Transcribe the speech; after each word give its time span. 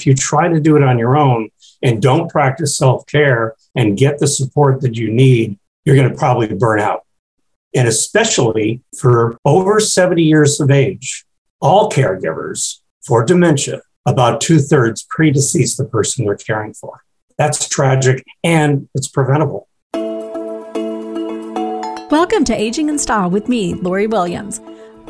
if 0.00 0.06
you 0.06 0.14
try 0.14 0.48
to 0.48 0.58
do 0.58 0.76
it 0.76 0.82
on 0.82 0.98
your 0.98 1.18
own 1.18 1.50
and 1.82 2.00
don't 2.00 2.30
practice 2.30 2.74
self 2.74 3.04
care 3.06 3.54
and 3.74 3.98
get 3.98 4.18
the 4.18 4.26
support 4.26 4.80
that 4.80 4.96
you 4.96 5.10
need, 5.10 5.58
you're 5.84 5.94
going 5.94 6.08
to 6.08 6.16
probably 6.16 6.48
burn 6.54 6.80
out. 6.80 7.04
And 7.74 7.86
especially 7.86 8.80
for 8.98 9.36
over 9.44 9.78
70 9.78 10.22
years 10.22 10.58
of 10.58 10.70
age, 10.70 11.26
all 11.60 11.90
caregivers 11.90 12.78
for 13.02 13.22
dementia, 13.26 13.82
about 14.06 14.40
two 14.40 14.58
thirds 14.58 15.06
predecease 15.06 15.76
the 15.76 15.84
person 15.84 16.24
they're 16.24 16.34
caring 16.34 16.72
for. 16.72 17.04
That's 17.36 17.68
tragic 17.68 18.24
and 18.42 18.88
it's 18.94 19.08
preventable. 19.08 19.68
Welcome 22.10 22.44
to 22.46 22.54
Aging 22.54 22.88
in 22.88 22.98
Style 22.98 23.28
with 23.28 23.50
me, 23.50 23.74
Lori 23.74 24.06
Williams. 24.06 24.62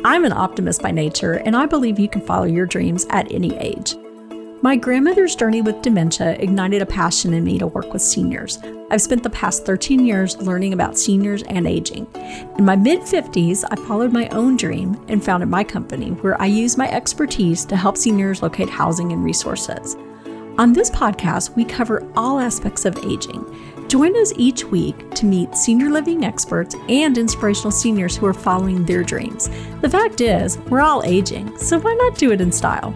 I'm 0.03 0.25
an 0.25 0.33
optimist 0.33 0.81
by 0.81 0.91
nature, 0.91 1.35
and 1.45 1.55
I 1.55 1.65
believe 1.65 1.97
you 1.97 2.09
can 2.09 2.21
follow 2.21 2.45
your 2.45 2.65
dreams 2.65 3.05
at 3.09 3.31
any 3.31 3.55
age. 3.57 3.95
My 4.63 4.75
grandmother's 4.75 5.35
journey 5.35 5.63
with 5.63 5.81
dementia 5.81 6.33
ignited 6.33 6.83
a 6.83 6.85
passion 6.85 7.33
in 7.33 7.43
me 7.43 7.57
to 7.57 7.65
work 7.65 7.91
with 7.91 8.01
seniors. 8.03 8.59
I've 8.91 9.01
spent 9.01 9.23
the 9.23 9.29
past 9.31 9.65
13 9.65 10.05
years 10.05 10.37
learning 10.37 10.73
about 10.73 10.99
seniors 10.99 11.41
and 11.43 11.65
aging. 11.65 12.05
In 12.59 12.65
my 12.65 12.75
mid 12.75 12.99
50s, 12.99 13.63
I 13.71 13.75
followed 13.87 14.13
my 14.13 14.27
own 14.27 14.57
dream 14.57 15.03
and 15.07 15.23
founded 15.25 15.49
my 15.49 15.63
company 15.63 16.11
where 16.11 16.39
I 16.39 16.45
use 16.45 16.77
my 16.77 16.87
expertise 16.91 17.65
to 17.65 17.75
help 17.75 17.97
seniors 17.97 18.43
locate 18.43 18.69
housing 18.69 19.11
and 19.13 19.23
resources. 19.23 19.95
On 20.59 20.73
this 20.73 20.91
podcast, 20.91 21.55
we 21.55 21.65
cover 21.65 22.07
all 22.15 22.39
aspects 22.39 22.85
of 22.85 23.03
aging. 23.03 23.43
Join 23.87 24.15
us 24.15 24.31
each 24.35 24.63
week 24.65 25.09
to 25.15 25.25
meet 25.25 25.55
senior 25.55 25.89
living 25.89 26.23
experts 26.23 26.75
and 26.87 27.17
inspirational 27.17 27.71
seniors 27.71 28.15
who 28.15 28.27
are 28.27 28.33
following 28.33 28.85
their 28.85 29.03
dreams. 29.03 29.49
The 29.81 29.89
fact 29.89 30.21
is, 30.21 30.59
we're 30.69 30.81
all 30.81 31.01
aging, 31.03 31.57
so 31.57 31.79
why 31.79 31.95
not 31.95 32.19
do 32.19 32.31
it 32.31 32.41
in 32.41 32.51
style? 32.51 32.93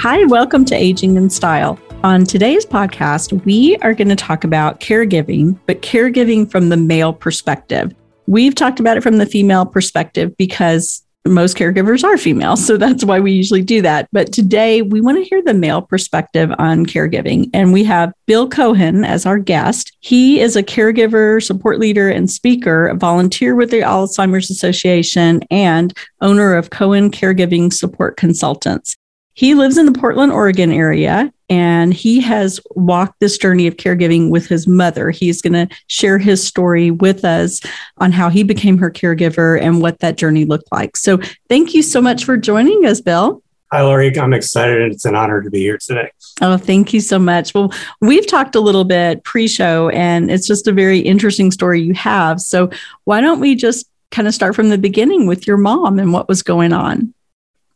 Hi, 0.00 0.24
welcome 0.26 0.64
to 0.66 0.76
Aging 0.76 1.16
in 1.16 1.28
Style. 1.28 1.76
On 2.04 2.24
today's 2.24 2.64
podcast, 2.64 3.44
we 3.44 3.76
are 3.78 3.94
going 3.94 4.06
to 4.06 4.14
talk 4.14 4.44
about 4.44 4.78
caregiving, 4.78 5.58
but 5.66 5.82
caregiving 5.82 6.48
from 6.48 6.68
the 6.68 6.76
male 6.76 7.12
perspective. 7.12 7.92
We've 8.28 8.54
talked 8.54 8.78
about 8.78 8.96
it 8.96 9.02
from 9.02 9.16
the 9.18 9.26
female 9.26 9.66
perspective 9.66 10.36
because 10.36 11.02
most 11.26 11.56
caregivers 11.56 12.04
are 12.04 12.16
female. 12.16 12.56
So 12.56 12.76
that's 12.76 13.04
why 13.04 13.18
we 13.18 13.32
usually 13.32 13.60
do 13.60 13.82
that. 13.82 14.08
But 14.12 14.32
today 14.32 14.82
we 14.82 15.00
want 15.00 15.18
to 15.18 15.24
hear 15.24 15.42
the 15.42 15.52
male 15.52 15.82
perspective 15.82 16.52
on 16.58 16.86
caregiving. 16.86 17.50
And 17.52 17.72
we 17.72 17.82
have 17.82 18.12
Bill 18.26 18.48
Cohen 18.48 19.04
as 19.04 19.26
our 19.26 19.38
guest. 19.40 19.96
He 19.98 20.38
is 20.38 20.54
a 20.54 20.62
caregiver, 20.62 21.42
support 21.42 21.80
leader, 21.80 22.08
and 22.08 22.30
speaker, 22.30 22.86
a 22.86 22.94
volunteer 22.94 23.56
with 23.56 23.72
the 23.72 23.80
Alzheimer's 23.80 24.48
Association, 24.48 25.42
and 25.50 25.92
owner 26.20 26.54
of 26.54 26.70
Cohen 26.70 27.10
Caregiving 27.10 27.72
Support 27.72 28.16
Consultants. 28.16 28.96
He 29.38 29.54
lives 29.54 29.78
in 29.78 29.86
the 29.86 29.92
Portland, 29.92 30.32
Oregon 30.32 30.72
area, 30.72 31.32
and 31.48 31.94
he 31.94 32.20
has 32.22 32.58
walked 32.70 33.20
this 33.20 33.38
journey 33.38 33.68
of 33.68 33.76
caregiving 33.76 34.30
with 34.30 34.48
his 34.48 34.66
mother. 34.66 35.10
He's 35.10 35.40
going 35.40 35.52
to 35.52 35.72
share 35.86 36.18
his 36.18 36.44
story 36.44 36.90
with 36.90 37.24
us 37.24 37.60
on 37.98 38.10
how 38.10 38.30
he 38.30 38.42
became 38.42 38.78
her 38.78 38.90
caregiver 38.90 39.60
and 39.62 39.80
what 39.80 40.00
that 40.00 40.16
journey 40.16 40.44
looked 40.44 40.72
like. 40.72 40.96
So, 40.96 41.20
thank 41.48 41.72
you 41.72 41.84
so 41.84 42.02
much 42.02 42.24
for 42.24 42.36
joining 42.36 42.84
us, 42.84 43.00
Bill. 43.00 43.40
Hi, 43.70 43.80
Lori. 43.80 44.18
I'm 44.18 44.32
excited. 44.32 44.90
It's 44.90 45.04
an 45.04 45.14
honor 45.14 45.40
to 45.40 45.50
be 45.50 45.60
here 45.60 45.78
today. 45.78 46.10
Oh, 46.40 46.56
thank 46.56 46.92
you 46.92 47.00
so 47.00 47.20
much. 47.20 47.54
Well, 47.54 47.72
we've 48.00 48.26
talked 48.26 48.56
a 48.56 48.60
little 48.60 48.82
bit 48.82 49.22
pre 49.22 49.46
show, 49.46 49.88
and 49.90 50.32
it's 50.32 50.48
just 50.48 50.66
a 50.66 50.72
very 50.72 50.98
interesting 50.98 51.52
story 51.52 51.80
you 51.80 51.94
have. 51.94 52.40
So, 52.40 52.70
why 53.04 53.20
don't 53.20 53.38
we 53.38 53.54
just 53.54 53.88
kind 54.10 54.26
of 54.26 54.34
start 54.34 54.56
from 54.56 54.70
the 54.70 54.78
beginning 54.78 55.28
with 55.28 55.46
your 55.46 55.58
mom 55.58 56.00
and 56.00 56.12
what 56.12 56.26
was 56.26 56.42
going 56.42 56.72
on? 56.72 57.14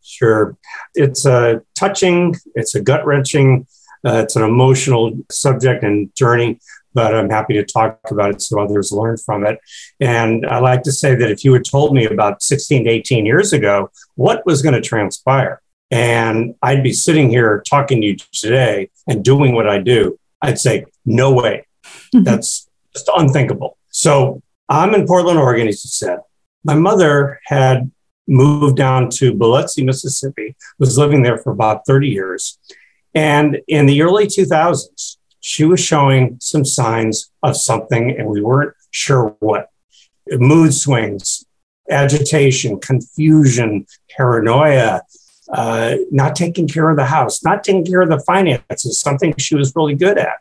Sure. 0.03 0.57
It's 0.95 1.25
a 1.25 1.63
touching, 1.75 2.37
it's 2.55 2.75
a 2.75 2.81
gut 2.81 3.07
wrenching, 3.07 3.67
uh, 4.05 4.23
it's 4.25 4.37
an 4.37 4.43
emotional 4.43 5.13
subject 5.31 5.85
and 5.85 6.15
journey, 6.15 6.59
but 6.93 7.15
I'm 7.15 7.31
happy 7.31 7.55
to 7.55 7.65
talk 7.65 7.99
about 8.11 8.31
it 8.31 8.43
so 8.43 8.61
others 8.61 8.93
learn 8.93 9.17
from 9.17 9.47
it. 9.47 9.59
And 10.01 10.45
I 10.47 10.59
like 10.59 10.83
to 10.83 10.93
say 10.93 11.15
that 11.15 11.31
if 11.31 11.45
you 11.45 11.53
had 11.53 11.65
told 11.65 11.95
me 11.95 12.07
about 12.07 12.43
16 12.43 12.85
to 12.85 12.91
18 12.91 13.27
years 13.27 13.53
ago 13.53 13.91
what 14.17 14.45
was 14.45 14.63
going 14.63 14.75
to 14.75 14.81
transpire, 14.81 15.63
and 15.91 16.55
I'd 16.63 16.83
be 16.83 16.93
sitting 16.93 17.29
here 17.31 17.63
talking 17.69 18.01
to 18.01 18.07
you 18.07 18.17
today 18.33 18.91
and 19.07 19.23
doing 19.23 19.55
what 19.55 19.69
I 19.69 19.79
do, 19.79 20.19
I'd 20.41 20.59
say, 20.59 20.87
no 21.05 21.33
way. 21.33 21.67
That's 22.13 22.69
just 22.93 23.11
unthinkable. 23.15 23.77
So 23.91 24.43
I'm 24.69 24.95
in 24.95 25.07
Portland, 25.07 25.39
Oregon, 25.39 25.69
as 25.69 25.85
you 25.85 25.89
said. 25.89 26.21
My 26.65 26.75
mother 26.75 27.41
had 27.45 27.91
moved 28.27 28.77
down 28.77 29.11
to 29.11 29.35
Biloxi, 29.35 29.85
Mississippi, 29.85 30.57
was 30.79 30.99
living 30.99 31.23
there 31.23 31.39
for 31.39 31.51
about 31.51 31.87
30 31.87 32.09
years. 32.09 32.59
And 33.15 33.61
in 33.69 33.87
the 33.87 34.03
early 34.03 34.27
2000s, 34.27 35.17
she 35.41 35.65
was 35.65 35.81
showing 35.81 36.39
some 36.41 36.65
signs 36.65 37.31
of 37.43 37.57
something, 37.57 38.17
and 38.17 38.29
we 38.29 38.41
weren't 38.41 38.75
sure 38.91 39.37
what. 39.41 39.69
Mood 40.31 40.73
swings, 40.73 41.45
agitation, 41.91 42.79
confusion, 42.79 43.87
paranoia, 44.09 45.03
uh, 45.53 45.97
not 46.11 46.37
taking 46.37 46.69
care 46.69 46.89
of 46.89 46.97
the 46.97 47.05
house, 47.05 47.45
not 47.45 47.65
taking 47.65 47.85
care 47.85 48.01
of 48.01 48.09
the 48.09 48.21
finances, 48.21 49.01
something 49.01 49.35
she 49.37 49.57
was 49.57 49.75
really 49.75 49.95
good 49.95 50.17
at. 50.17 50.37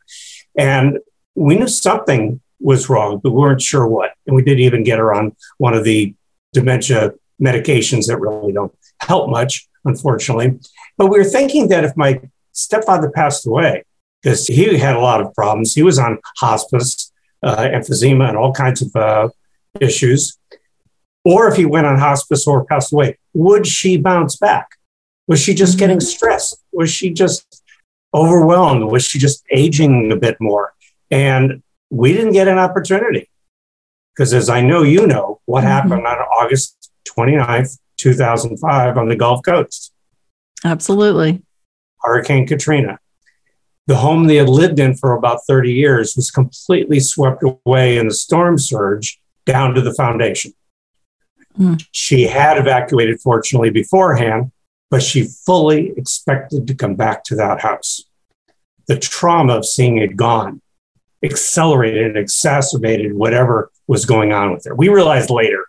And 0.55 0.99
we 1.35 1.57
knew 1.57 1.67
something 1.67 2.39
was 2.59 2.89
wrong, 2.89 3.19
but 3.23 3.31
we 3.31 3.41
weren't 3.41 3.61
sure 3.61 3.87
what. 3.87 4.11
And 4.27 4.35
we 4.35 4.43
didn't 4.43 4.59
even 4.59 4.83
get 4.83 4.99
her 4.99 5.13
on 5.13 5.35
one 5.57 5.73
of 5.73 5.83
the 5.83 6.13
dementia 6.53 7.13
medications 7.41 8.07
that 8.07 8.17
really 8.17 8.53
don't 8.53 8.73
help 8.99 9.29
much, 9.29 9.67
unfortunately. 9.85 10.59
But 10.97 11.07
we 11.07 11.17
were 11.17 11.25
thinking 11.25 11.69
that 11.69 11.83
if 11.83 11.95
my 11.97 12.21
stepfather 12.51 13.09
passed 13.09 13.45
away, 13.47 13.83
because 14.21 14.45
he 14.47 14.77
had 14.77 14.95
a 14.95 14.99
lot 14.99 15.21
of 15.21 15.33
problems, 15.33 15.73
he 15.73 15.83
was 15.83 15.97
on 15.97 16.19
hospice, 16.37 17.11
uh, 17.41 17.57
emphysema, 17.57 18.29
and 18.29 18.37
all 18.37 18.53
kinds 18.53 18.81
of 18.81 18.95
uh, 18.95 19.29
issues. 19.79 20.37
Or 21.23 21.47
if 21.47 21.55
he 21.55 21.65
went 21.65 21.87
on 21.87 21.97
hospice 21.97 22.47
or 22.47 22.65
passed 22.65 22.93
away, 22.93 23.17
would 23.33 23.65
she 23.65 23.97
bounce 23.97 24.35
back? 24.35 24.67
Was 25.27 25.39
she 25.39 25.53
just 25.53 25.77
getting 25.77 25.97
mm-hmm. 25.97 26.05
stressed? 26.05 26.63
Was 26.71 26.91
she 26.91 27.11
just 27.11 27.63
overwhelmed? 28.13 28.83
Was 28.91 29.03
she 29.03 29.19
just 29.19 29.43
aging 29.51 30.11
a 30.11 30.15
bit 30.15 30.37
more? 30.39 30.73
And 31.09 31.63
we 31.89 32.13
didn't 32.13 32.33
get 32.33 32.47
an 32.47 32.57
opportunity. 32.57 33.29
Because 34.13 34.33
as 34.33 34.49
I 34.49 34.61
know 34.61 34.83
you 34.83 35.07
know, 35.07 35.39
what 35.45 35.61
mm-hmm. 35.61 35.67
happened 35.67 36.07
on 36.07 36.17
August 36.17 36.90
29th, 37.05 37.77
2005, 37.97 38.97
on 38.97 39.09
the 39.09 39.15
Gulf 39.15 39.41
Coast. 39.43 39.93
Absolutely. 40.63 41.41
Hurricane 42.01 42.47
Katrina. 42.47 42.99
The 43.87 43.97
home 43.97 44.27
they 44.27 44.35
had 44.35 44.49
lived 44.49 44.79
in 44.79 44.95
for 44.95 45.13
about 45.13 45.39
30 45.47 45.73
years 45.73 46.15
was 46.15 46.31
completely 46.31 46.99
swept 46.99 47.43
away 47.43 47.97
in 47.97 48.07
the 48.07 48.13
storm 48.13 48.57
surge 48.57 49.19
down 49.45 49.73
to 49.73 49.81
the 49.81 49.93
foundation. 49.93 50.53
Mm. 51.59 51.83
She 51.91 52.23
had 52.23 52.57
evacuated, 52.57 53.19
fortunately, 53.19 53.71
beforehand, 53.71 54.51
but 54.89 55.03
she 55.03 55.27
fully 55.45 55.93
expected 55.97 56.67
to 56.67 56.75
come 56.75 56.95
back 56.95 57.23
to 57.25 57.35
that 57.35 57.61
house. 57.61 58.03
The 58.87 58.97
trauma 58.97 59.55
of 59.55 59.65
seeing 59.65 59.97
it 59.97 60.15
gone 60.15 60.61
accelerated 61.23 62.07
and 62.07 62.17
exacerbated 62.17 63.13
whatever 63.13 63.71
was 63.87 64.05
going 64.05 64.33
on 64.33 64.51
with 64.53 64.65
her. 64.65 64.75
We 64.75 64.89
realized 64.89 65.29
later 65.29 65.67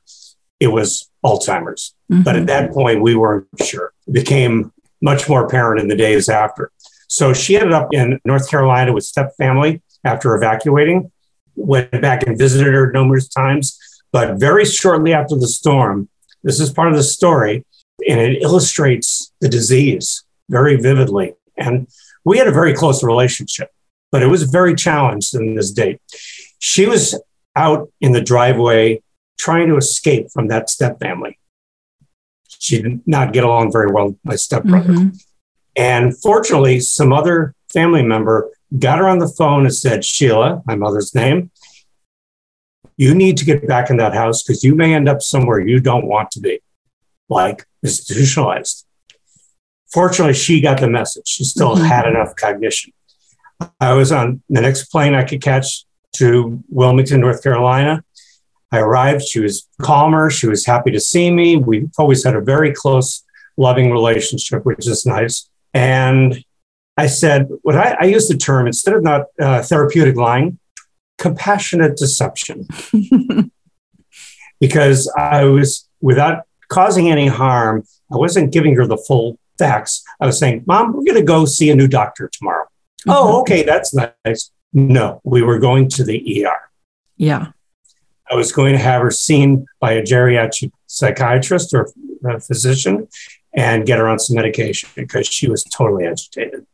it 0.62 0.68
was 0.68 1.10
Alzheimer's. 1.24 1.92
Mm-hmm. 2.10 2.22
But 2.22 2.36
at 2.36 2.46
that 2.46 2.70
point, 2.70 3.02
we 3.02 3.16
weren't 3.16 3.48
sure. 3.60 3.92
It 4.06 4.12
became 4.12 4.72
much 5.00 5.28
more 5.28 5.44
apparent 5.44 5.80
in 5.80 5.88
the 5.88 5.96
days 5.96 6.28
after. 6.28 6.70
So 7.08 7.32
she 7.32 7.56
ended 7.56 7.72
up 7.72 7.88
in 7.92 8.20
North 8.24 8.48
Carolina 8.48 8.92
with 8.92 9.04
step 9.04 9.34
family 9.36 9.82
after 10.04 10.36
evacuating, 10.36 11.10
went 11.56 11.90
back 12.00 12.24
and 12.26 12.38
visited 12.38 12.72
her 12.72 12.92
numerous 12.92 13.28
times. 13.28 13.76
But 14.12 14.38
very 14.38 14.64
shortly 14.64 15.12
after 15.12 15.34
the 15.34 15.48
storm, 15.48 16.08
this 16.44 16.60
is 16.60 16.72
part 16.72 16.88
of 16.88 16.96
the 16.96 17.02
story, 17.02 17.64
and 18.08 18.20
it 18.20 18.40
illustrates 18.40 19.32
the 19.40 19.48
disease 19.48 20.22
very 20.48 20.76
vividly. 20.76 21.34
And 21.56 21.88
we 22.24 22.38
had 22.38 22.46
a 22.46 22.52
very 22.52 22.72
close 22.72 23.02
relationship, 23.02 23.70
but 24.12 24.22
it 24.22 24.28
was 24.28 24.44
very 24.44 24.76
challenged 24.76 25.34
in 25.34 25.56
this 25.56 25.72
date. 25.72 26.00
She 26.60 26.86
was 26.86 27.20
out 27.56 27.90
in 28.00 28.12
the 28.12 28.20
driveway 28.20 29.02
trying 29.42 29.66
to 29.66 29.76
escape 29.76 30.30
from 30.30 30.46
that 30.46 30.70
step 30.70 31.00
family. 31.00 31.36
She 32.60 32.80
did 32.80 33.00
not 33.08 33.32
get 33.32 33.42
along 33.42 33.72
very 33.72 33.90
well 33.90 34.10
with 34.10 34.18
my 34.22 34.36
stepbrother. 34.36 34.92
Mm-hmm. 34.92 35.16
And 35.74 36.16
fortunately, 36.16 36.78
some 36.78 37.12
other 37.12 37.56
family 37.72 38.04
member 38.04 38.50
got 38.78 39.00
her 39.00 39.08
on 39.08 39.18
the 39.18 39.26
phone 39.26 39.64
and 39.64 39.74
said, 39.74 40.04
Sheila, 40.04 40.62
my 40.64 40.76
mother's 40.76 41.12
name, 41.12 41.50
you 42.96 43.16
need 43.16 43.36
to 43.38 43.44
get 43.44 43.66
back 43.66 43.90
in 43.90 43.96
that 43.96 44.14
house 44.14 44.44
because 44.44 44.62
you 44.62 44.76
may 44.76 44.94
end 44.94 45.08
up 45.08 45.22
somewhere 45.22 45.58
you 45.58 45.80
don't 45.80 46.06
want 46.06 46.30
to 46.32 46.40
be, 46.40 46.60
like 47.28 47.66
institutionalized. 47.82 48.86
Fortunately, 49.92 50.34
she 50.34 50.60
got 50.60 50.78
the 50.78 50.88
message. 50.88 51.26
She 51.26 51.42
still 51.42 51.74
mm-hmm. 51.74 51.84
had 51.84 52.06
enough 52.06 52.36
cognition. 52.36 52.92
I 53.80 53.94
was 53.94 54.12
on 54.12 54.40
the 54.48 54.60
next 54.60 54.84
plane 54.84 55.14
I 55.14 55.24
could 55.24 55.42
catch 55.42 55.84
to 56.18 56.62
Wilmington, 56.68 57.20
North 57.20 57.42
Carolina. 57.42 58.04
I 58.72 58.78
arrived. 58.78 59.22
She 59.22 59.40
was 59.40 59.68
calmer. 59.80 60.30
She 60.30 60.48
was 60.48 60.64
happy 60.64 60.90
to 60.90 61.00
see 61.00 61.30
me. 61.30 61.56
We've 61.56 61.90
always 61.98 62.24
had 62.24 62.34
a 62.34 62.40
very 62.40 62.72
close, 62.72 63.22
loving 63.56 63.90
relationship, 63.90 64.64
which 64.64 64.88
is 64.88 65.04
nice. 65.06 65.48
And 65.74 66.42
I 66.96 67.06
said, 67.06 67.48
what 67.62 67.76
I, 67.76 67.96
I 68.00 68.04
use 68.06 68.28
the 68.28 68.36
term 68.36 68.66
instead 68.66 68.94
of 68.94 69.02
not 69.02 69.26
uh, 69.40 69.62
therapeutic 69.62 70.16
lying, 70.16 70.58
compassionate 71.18 71.96
deception. 71.96 72.66
because 74.60 75.12
I 75.18 75.44
was, 75.44 75.88
without 76.00 76.44
causing 76.68 77.10
any 77.10 77.26
harm, 77.26 77.84
I 78.10 78.16
wasn't 78.16 78.52
giving 78.52 78.74
her 78.76 78.86
the 78.86 78.96
full 78.96 79.38
facts. 79.58 80.02
I 80.20 80.26
was 80.26 80.38
saying, 80.38 80.64
Mom, 80.66 80.92
we're 80.92 81.04
going 81.04 81.14
to 81.14 81.22
go 81.22 81.44
see 81.44 81.70
a 81.70 81.74
new 81.74 81.88
doctor 81.88 82.30
tomorrow. 82.32 82.64
Mm-hmm. 83.06 83.10
Oh, 83.10 83.40
okay, 83.40 83.62
that's 83.64 83.94
nice. 83.94 84.50
No, 84.72 85.20
we 85.24 85.42
were 85.42 85.58
going 85.58 85.88
to 85.90 86.04
the 86.04 86.46
ER. 86.46 86.58
Yeah. 87.16 87.48
I 88.32 88.34
was 88.34 88.50
going 88.50 88.72
to 88.72 88.78
have 88.78 89.02
her 89.02 89.10
seen 89.10 89.66
by 89.78 89.92
a 89.92 90.02
geriatric 90.02 90.72
psychiatrist 90.86 91.74
or 91.74 91.92
a 92.24 92.40
physician 92.40 93.06
and 93.54 93.84
get 93.84 93.98
her 93.98 94.08
on 94.08 94.18
some 94.18 94.36
medication 94.36 94.88
because 94.94 95.26
she 95.26 95.50
was 95.50 95.64
totally 95.64 96.06
agitated. 96.06 96.66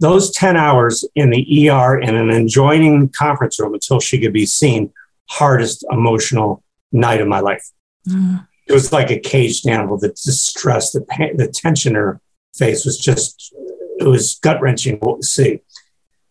Those 0.00 0.30
10 0.30 0.56
hours 0.56 1.04
in 1.14 1.28
the 1.28 1.68
ER 1.68 1.98
in 1.98 2.14
an 2.14 2.30
adjoining 2.30 3.10
conference 3.10 3.60
room 3.60 3.74
until 3.74 4.00
she 4.00 4.18
could 4.18 4.32
be 4.32 4.46
seen, 4.46 4.90
hardest 5.28 5.84
emotional 5.90 6.62
night 6.90 7.20
of 7.20 7.28
my 7.28 7.40
life. 7.40 7.68
Mm. 8.08 8.46
It 8.66 8.72
was 8.72 8.90
like 8.90 9.10
a 9.10 9.18
caged 9.18 9.68
animal. 9.68 9.98
The 9.98 10.08
distress, 10.08 10.92
the 10.92 11.02
pain, 11.02 11.36
the 11.36 11.48
tension 11.48 11.90
in 11.92 11.96
her 11.96 12.20
face 12.56 12.86
was 12.86 12.96
just, 12.96 13.52
it 13.98 14.06
was 14.06 14.38
gut 14.42 14.62
wrenching 14.62 15.00
to 15.00 15.18
see. 15.20 15.60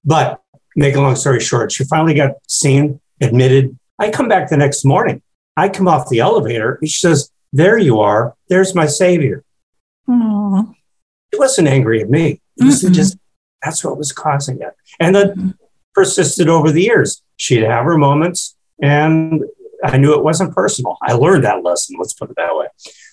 But 0.03 0.41
make 0.75 0.95
a 0.95 1.01
long 1.01 1.15
story 1.15 1.41
short, 1.41 1.71
she 1.71 1.83
finally 1.83 2.15
got 2.15 2.35
seen, 2.47 3.01
admitted. 3.21 3.77
I 3.99 4.11
come 4.11 4.27
back 4.27 4.49
the 4.49 4.57
next 4.57 4.85
morning. 4.85 5.21
I 5.55 5.69
come 5.69 5.87
off 5.87 6.09
the 6.09 6.19
elevator 6.19 6.75
and 6.81 6.89
she 6.89 6.97
says, 6.97 7.31
There 7.51 7.77
you 7.77 7.99
are. 7.99 8.35
There's 8.49 8.75
my 8.75 8.85
savior. 8.85 9.43
Aww. 10.07 10.73
It 11.31 11.39
wasn't 11.39 11.67
angry 11.67 12.01
at 12.01 12.09
me. 12.09 12.41
It 12.57 12.63
was 12.63 12.83
mm 12.83 12.93
just 12.93 13.17
that's 13.63 13.83
what 13.83 13.97
was 13.97 14.11
causing 14.11 14.61
it. 14.61 14.73
And 14.99 15.15
that 15.15 15.31
mm-hmm. 15.31 15.49
persisted 15.93 16.47
over 16.47 16.71
the 16.71 16.83
years. 16.83 17.23
She'd 17.37 17.63
have 17.63 17.85
her 17.85 17.97
moments, 17.97 18.55
and 18.81 19.43
I 19.83 19.97
knew 19.97 20.13
it 20.13 20.23
wasn't 20.23 20.53
personal. 20.53 20.97
I 21.01 21.13
learned 21.13 21.43
that 21.43 21.63
lesson, 21.63 21.97
let's 21.99 22.13
put 22.13 22.29
it 22.29 22.35
that 22.37 22.55
way. 22.55 22.67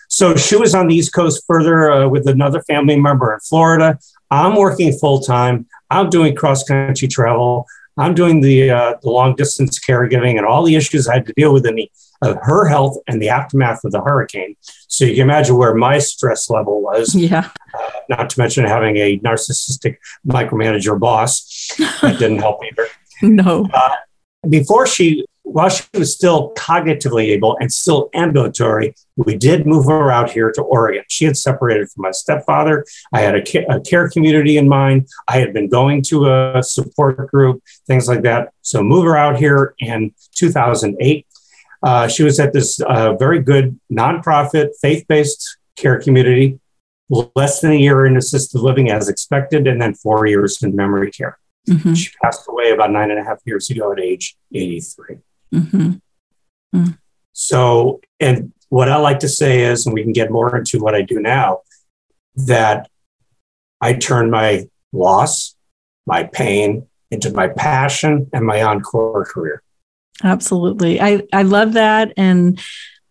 So 0.08 0.36
she 0.36 0.56
was 0.56 0.74
on 0.74 0.86
the 0.86 0.94
East 0.94 1.12
Coast 1.12 1.44
further 1.46 1.90
uh, 1.90 2.08
with 2.08 2.28
another 2.28 2.62
family 2.62 2.98
member 2.98 3.34
in 3.34 3.40
Florida. 3.40 3.98
I'm 4.30 4.56
working 4.56 4.92
full 4.98 5.20
time. 5.20 5.66
I'm 5.90 6.08
doing 6.08 6.34
cross 6.34 6.62
country 6.62 7.08
travel. 7.08 7.66
I'm 7.96 8.14
doing 8.14 8.40
the, 8.40 8.70
uh, 8.70 8.94
the 9.02 9.10
long 9.10 9.36
distance 9.36 9.78
caregiving 9.78 10.36
and 10.36 10.46
all 10.46 10.64
the 10.64 10.74
issues 10.74 11.06
I 11.06 11.14
had 11.14 11.26
to 11.26 11.32
deal 11.36 11.52
with 11.52 11.66
in 11.66 11.76
the, 11.76 11.90
uh, 12.22 12.34
her 12.42 12.66
health 12.66 12.96
and 13.06 13.20
the 13.20 13.28
aftermath 13.28 13.84
of 13.84 13.92
the 13.92 14.00
hurricane. 14.00 14.56
So 14.88 15.04
you 15.04 15.14
can 15.14 15.22
imagine 15.22 15.56
where 15.56 15.74
my 15.74 15.98
stress 15.98 16.50
level 16.50 16.82
was. 16.82 17.14
Yeah. 17.14 17.50
Uh, 17.78 17.90
not 18.08 18.30
to 18.30 18.38
mention 18.38 18.64
having 18.64 18.96
a 18.96 19.18
narcissistic 19.20 19.96
micromanager 20.26 20.98
boss. 20.98 21.70
that 22.02 22.18
didn't 22.18 22.38
help 22.38 22.60
either. 22.64 22.88
No. 23.22 23.68
Uh, 23.72 23.90
before 24.50 24.86
she 24.86 25.24
while 25.54 25.68
she 25.68 25.84
was 25.94 26.12
still 26.12 26.52
cognitively 26.54 27.26
able 27.26 27.56
and 27.60 27.72
still 27.72 28.10
ambulatory, 28.12 28.92
we 29.14 29.36
did 29.36 29.68
move 29.68 29.86
her 29.86 30.10
out 30.10 30.28
here 30.28 30.50
to 30.50 30.60
Oregon. 30.60 31.04
She 31.08 31.26
had 31.26 31.36
separated 31.36 31.88
from 31.90 32.02
my 32.02 32.10
stepfather. 32.10 32.84
I 33.12 33.20
had 33.20 33.36
a, 33.36 33.72
a 33.72 33.80
care 33.80 34.08
community 34.08 34.58
in 34.58 34.68
mind. 34.68 35.06
I 35.28 35.38
had 35.38 35.52
been 35.52 35.68
going 35.68 36.02
to 36.08 36.26
a 36.26 36.60
support 36.60 37.30
group, 37.30 37.62
things 37.86 38.08
like 38.08 38.22
that. 38.22 38.52
So 38.62 38.82
move 38.82 39.04
her 39.04 39.16
out 39.16 39.36
here 39.36 39.76
in 39.78 40.12
2008. 40.34 41.24
Uh, 41.84 42.08
she 42.08 42.24
was 42.24 42.40
at 42.40 42.52
this 42.52 42.80
uh, 42.80 43.14
very 43.14 43.40
good 43.40 43.78
nonprofit, 43.92 44.70
faith-based 44.82 45.58
care 45.76 46.00
community. 46.00 46.58
Less 47.36 47.60
than 47.60 47.70
a 47.70 47.76
year 47.76 48.06
in 48.06 48.16
assisted 48.16 48.60
living 48.60 48.90
as 48.90 49.08
expected, 49.08 49.68
and 49.68 49.80
then 49.80 49.94
four 49.94 50.26
years 50.26 50.60
in 50.64 50.74
memory 50.74 51.12
care. 51.12 51.38
Mm-hmm. 51.68 51.94
She 51.94 52.10
passed 52.20 52.44
away 52.48 52.72
about 52.72 52.90
nine 52.90 53.12
and 53.12 53.20
a 53.20 53.22
half 53.22 53.38
years 53.44 53.70
ago 53.70 53.92
at 53.92 54.00
age 54.00 54.36
83. 54.52 55.18
Mm-hmm. 55.54 55.92
Mm. 56.76 56.98
So, 57.32 58.00
and 58.20 58.52
what 58.68 58.88
I 58.88 58.96
like 58.96 59.20
to 59.20 59.28
say 59.28 59.62
is, 59.62 59.86
and 59.86 59.94
we 59.94 60.02
can 60.02 60.12
get 60.12 60.30
more 60.30 60.56
into 60.56 60.80
what 60.80 60.94
I 60.94 61.02
do 61.02 61.20
now, 61.20 61.60
that 62.36 62.88
I 63.80 63.94
turn 63.94 64.30
my 64.30 64.68
loss, 64.92 65.54
my 66.06 66.24
pain 66.24 66.86
into 67.10 67.30
my 67.32 67.48
passion 67.48 68.28
and 68.32 68.44
my 68.44 68.62
encore 68.62 69.24
career. 69.24 69.62
Absolutely. 70.22 71.00
I, 71.00 71.22
I 71.32 71.42
love 71.42 71.74
that. 71.74 72.12
And 72.16 72.60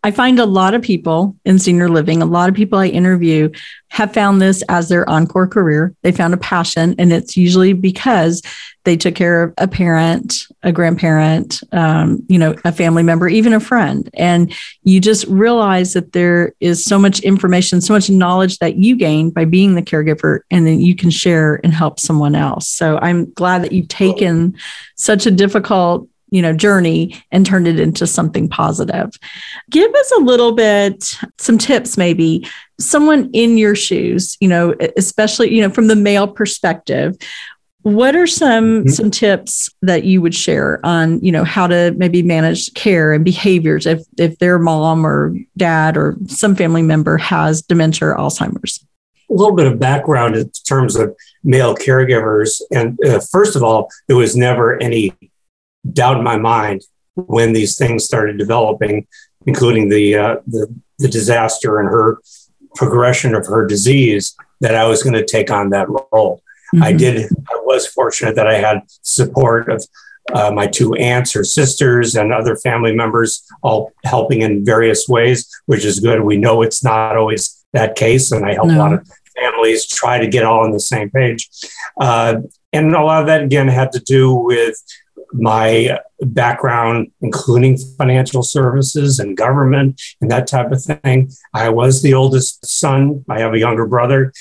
I 0.06 0.12
find 0.12 0.38
a 0.38 0.46
lot 0.46 0.74
of 0.74 0.82
people 0.82 1.38
in 1.46 1.58
senior 1.60 1.88
living, 1.88 2.22
a 2.22 2.26
lot 2.26 2.50
of 2.50 2.56
people 2.56 2.78
I 2.78 2.88
interview 2.88 3.50
have 3.88 4.14
found 4.14 4.42
this 4.42 4.62
as 4.68 4.90
their 4.90 5.10
encore 5.10 5.48
career. 5.48 5.96
They 6.02 6.12
found 6.12 6.34
a 6.34 6.38
passion, 6.38 6.94
and 6.98 7.14
it's 7.14 7.38
usually 7.38 7.72
because 7.72 8.42
they 8.84 8.98
took 8.98 9.16
care 9.16 9.44
of 9.44 9.54
a 9.58 9.68
parent, 9.68 10.44
a 10.62 10.74
grandparent, 10.74 11.62
um, 11.72 12.22
you 12.28 12.38
know, 12.38 12.54
a 12.66 12.72
family 12.74 13.04
member, 13.04 13.30
even 13.30 13.54
a 13.54 13.62
friend. 13.62 14.10
And 14.16 14.54
you 14.84 15.00
just 15.00 15.26
realize 15.28 15.94
that 15.94 16.12
there 16.12 16.54
is 16.60 16.84
so 16.84 17.00
much 17.00 17.22
information, 17.22 17.80
so 17.80 17.94
much 17.94 18.10
knowledge 18.10 18.58
that 18.58 18.76
you 18.76 18.98
gain 18.98 19.30
by 19.30 19.46
being 19.46 19.76
the 19.76 19.82
caregiver, 19.82 20.40
and 20.52 20.68
then 20.68 20.82
you 20.82 20.96
can 20.96 21.12
share 21.12 21.62
and 21.64 21.74
help 21.74 22.00
someone 22.00 22.36
else. 22.36 22.68
So 22.68 23.00
I'm 23.02 23.32
glad 23.34 23.64
that 23.64 23.72
you've 23.72 23.88
taken 23.88 24.58
such 24.96 25.26
a 25.26 25.32
difficult 25.32 26.10
you 26.34 26.42
know 26.42 26.54
journey 26.54 27.16
and 27.32 27.46
turned 27.46 27.68
it 27.68 27.80
into 27.80 28.06
something 28.06 28.50
positive. 28.50 29.12
Give 29.70 29.94
us 29.94 30.12
a 30.18 30.22
little 30.22 30.52
bit 30.52 31.18
some 31.38 31.58
tips 31.58 31.98
maybe. 31.98 32.48
Someone 32.80 33.30
in 33.34 33.58
your 33.58 33.76
shoes 33.76 34.36
you 34.42 34.48
know 34.48 34.76
especially 34.98 35.54
you 35.54 35.62
know 35.62 35.70
from 35.70 35.88
the 35.88 35.96
male 35.96 36.28
perspective 36.28 37.16
what 37.84 38.16
are 38.16 38.28
some 38.28 38.80
mm-hmm. 38.80 38.90
some 38.90 39.12
tips 39.12 39.70
that 39.82 40.06
you 40.06 40.22
would 40.22 40.34
share 40.34 40.80
on 40.86 41.20
you 41.22 41.32
know 41.32 41.44
how 41.44 41.68
to 41.68 41.94
maybe 41.98 42.24
manage 42.24 42.74
care 42.74 43.14
and 43.14 43.24
behaviors 43.24 43.86
if 43.86 44.02
if 44.18 44.40
their 44.40 44.58
mom 44.58 45.06
or 45.06 45.36
dad 45.58 45.98
or 45.98 46.16
some 46.28 46.56
family 46.56 46.82
member 46.82 47.18
has 47.18 47.62
dementia 47.62 48.10
or 48.10 48.16
alzheimer's? 48.16 48.86
A 49.30 49.34
little 49.34 49.56
bit 49.56 49.68
of 49.68 49.80
background 49.80 50.36
in 50.36 50.50
terms 50.68 50.96
of 50.96 51.16
male 51.44 51.76
caregivers. 51.76 52.62
And 52.72 52.98
uh, 53.06 53.20
first 53.32 53.56
of 53.56 53.64
all 53.64 53.90
there 54.08 54.18
was 54.18 54.36
never 54.36 54.82
any 54.82 55.14
doubt 55.92 56.18
in 56.18 56.24
my 56.24 56.38
mind 56.38 56.84
when 57.16 57.54
these 57.54 57.78
things 57.78 58.04
started 58.04 58.38
developing, 58.38 59.08
including 59.46 59.90
the, 59.90 60.16
uh, 60.16 60.36
the, 60.48 60.74
the 61.00 61.08
disaster 61.08 61.80
and 61.80 61.90
her 61.90 62.20
progression 62.76 63.36
of 63.36 63.46
her 63.48 63.66
disease, 63.68 64.36
that 64.62 64.76
I 64.76 64.88
was 64.88 65.04
going 65.04 65.14
to 65.14 65.26
take 65.26 65.52
on 65.52 65.70
that 65.72 65.90
role. 65.90 66.42
Mm-hmm. 66.74 66.84
I 66.84 66.94
did. 66.94 67.30
I 67.50 67.62
was 67.64 67.86
fortunate 67.86 68.36
that 68.36 68.48
I 68.48 68.56
had 68.56 68.82
support 68.88 69.70
of 69.70 69.86
uh, 70.34 70.52
my 70.52 70.68
two 70.68 70.94
aunts 70.96 71.36
or 71.36 71.44
sisters 71.44 72.16
and 72.16 72.34
other 72.34 72.56
family 72.56 72.96
members, 72.96 73.44
all 73.62 73.92
helping 74.06 74.42
in 74.42 74.66
various 74.66 75.08
ways, 75.08 75.50
which 75.66 75.86
is 75.86 76.00
good. 76.00 76.22
We 76.22 76.38
know 76.38 76.62
it's 76.62 76.84
not 76.84 77.18
always 77.18 77.64
that 77.74 77.96
case, 77.96 78.32
and 78.32 78.46
I 78.46 78.54
help 78.54 78.68
no. 78.68 78.76
a 78.76 78.80
lot 78.80 78.94
of 78.94 79.08
families 79.36 79.86
try 79.86 80.20
to 80.20 80.28
get 80.28 80.44
all 80.44 80.64
on 80.64 80.72
the 80.72 80.80
same 80.80 81.10
page. 81.10 81.50
Uh, 82.00 82.38
and 82.72 82.96
a 82.96 83.04
lot 83.04 83.22
of 83.22 83.28
that 83.28 83.44
again 83.44 83.68
had 83.68 83.92
to 83.92 84.00
do 84.00 84.34
with 84.34 84.82
my 85.34 86.00
background, 86.22 87.12
including 87.22 87.78
financial 87.98 88.44
services 88.44 89.20
and 89.20 89.36
government 89.36 90.02
and 90.22 90.32
that 90.32 90.48
type 90.48 90.72
of 90.72 90.84
thing. 90.84 91.32
I 91.54 91.70
was 91.70 92.02
the 92.02 92.14
oldest 92.14 92.66
son. 92.66 93.26
I 93.30 93.40
have 93.40 93.54
a 93.54 93.60
younger 93.60 93.86
brother. 93.86 94.32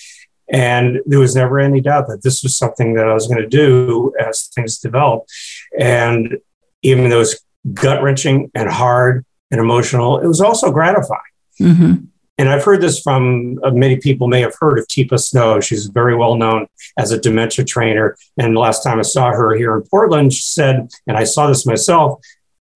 And 0.53 1.01
there 1.07 1.19
was 1.19 1.35
never 1.35 1.59
any 1.59 1.81
doubt 1.81 2.09
that 2.09 2.23
this 2.23 2.43
was 2.43 2.57
something 2.57 2.95
that 2.95 3.09
I 3.09 3.15
was 3.15 3.27
going 3.27 3.41
to 3.41 3.49
do 3.49 4.13
as 4.21 4.49
things 4.49 4.79
developed. 4.79 5.33
And 5.79 6.39
even 6.83 7.09
though 7.09 7.17
it 7.17 7.21
was 7.21 7.43
gut 7.73 8.03
wrenching 8.03 8.51
and 8.55 8.71
hard 8.71 9.25
and 9.51 9.61
emotional, 9.61 10.19
it 10.19 10.27
was 10.27 10.41
also 10.41 10.71
gratifying. 10.71 11.21
Mm-hmm. 11.61 12.05
And 12.43 12.51
I've 12.51 12.65
heard 12.65 12.81
this 12.81 13.01
from 13.01 13.61
uh, 13.63 13.71
many 13.71 13.99
people 13.99 14.27
may 14.27 14.41
have 14.41 14.57
heard 14.59 14.77
of 14.77 14.89
Teepa 14.89 15.17
Snow. 15.21 15.61
She's 15.61 15.87
very 15.87 16.17
well 16.17 16.35
known 16.35 16.67
as 16.99 17.13
a 17.13 17.21
dementia 17.21 17.65
trainer. 17.65 18.17
And 18.37 18.57
the 18.57 18.59
last 18.59 18.83
time 18.83 18.99
I 18.99 19.03
saw 19.03 19.31
her 19.31 19.55
here 19.55 19.77
in 19.77 19.85
Portland, 19.85 20.33
she 20.33 20.43
said, 20.43 20.91
and 21.07 21.17
I 21.17 21.23
saw 21.23 21.47
this 21.47 21.65
myself 21.65 22.21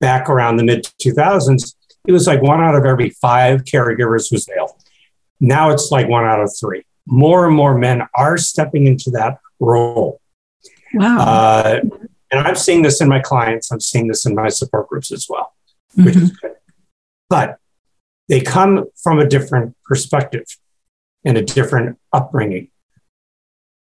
back 0.00 0.30
around 0.30 0.58
the 0.58 0.62
mid 0.62 0.84
2000s, 1.02 1.74
it 2.06 2.12
was 2.12 2.28
like 2.28 2.42
one 2.42 2.60
out 2.60 2.76
of 2.76 2.84
every 2.84 3.10
five 3.10 3.64
caregivers 3.64 4.30
was 4.30 4.48
male. 4.48 4.78
Now 5.40 5.70
it's 5.70 5.90
like 5.90 6.06
one 6.06 6.24
out 6.24 6.40
of 6.40 6.54
three. 6.60 6.84
More 7.04 7.44
and 7.44 7.56
more 7.56 7.76
men 7.76 8.02
are 8.14 8.38
stepping 8.38 8.86
into 8.86 9.10
that 9.10 9.40
role. 9.58 10.20
Wow. 10.94 11.18
Uh, 11.18 11.80
and 12.30 12.40
I'm 12.40 12.54
seeing 12.54 12.82
this 12.82 13.00
in 13.00 13.08
my 13.08 13.18
clients, 13.18 13.72
I'm 13.72 13.80
seeing 13.80 14.06
this 14.06 14.26
in 14.26 14.36
my 14.36 14.48
support 14.48 14.86
groups 14.86 15.10
as 15.10 15.26
well, 15.28 15.56
which 15.96 16.14
mm-hmm. 16.14 16.22
is 16.22 16.30
good. 16.36 16.54
But 17.28 17.58
they 18.28 18.40
come 18.40 18.86
from 19.02 19.18
a 19.18 19.28
different 19.28 19.76
perspective 19.84 20.44
and 21.24 21.36
a 21.36 21.42
different 21.42 21.98
upbringing. 22.12 22.68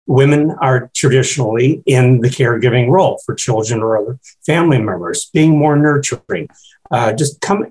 Women 0.07 0.51
are 0.61 0.91
traditionally 0.95 1.81
in 1.85 2.21
the 2.21 2.29
caregiving 2.29 2.89
role 2.89 3.19
for 3.25 3.33
children 3.33 3.81
or 3.81 3.97
other 3.97 4.19
family 4.45 4.79
members, 4.79 5.29
being 5.33 5.57
more 5.57 5.75
nurturing, 5.75 6.47
uh, 6.91 7.13
just 7.13 7.41
come 7.41 7.65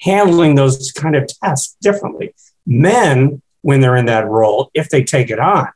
handling 0.00 0.54
those 0.54 0.92
kind 0.92 1.16
of 1.16 1.26
tasks 1.26 1.76
differently. 1.80 2.34
Men, 2.66 3.42
when 3.62 3.80
they're 3.80 3.96
in 3.96 4.06
that 4.06 4.26
role, 4.26 4.70
if 4.74 4.88
they 4.90 5.02
take 5.02 5.28
it 5.28 5.38
on, 5.38 5.68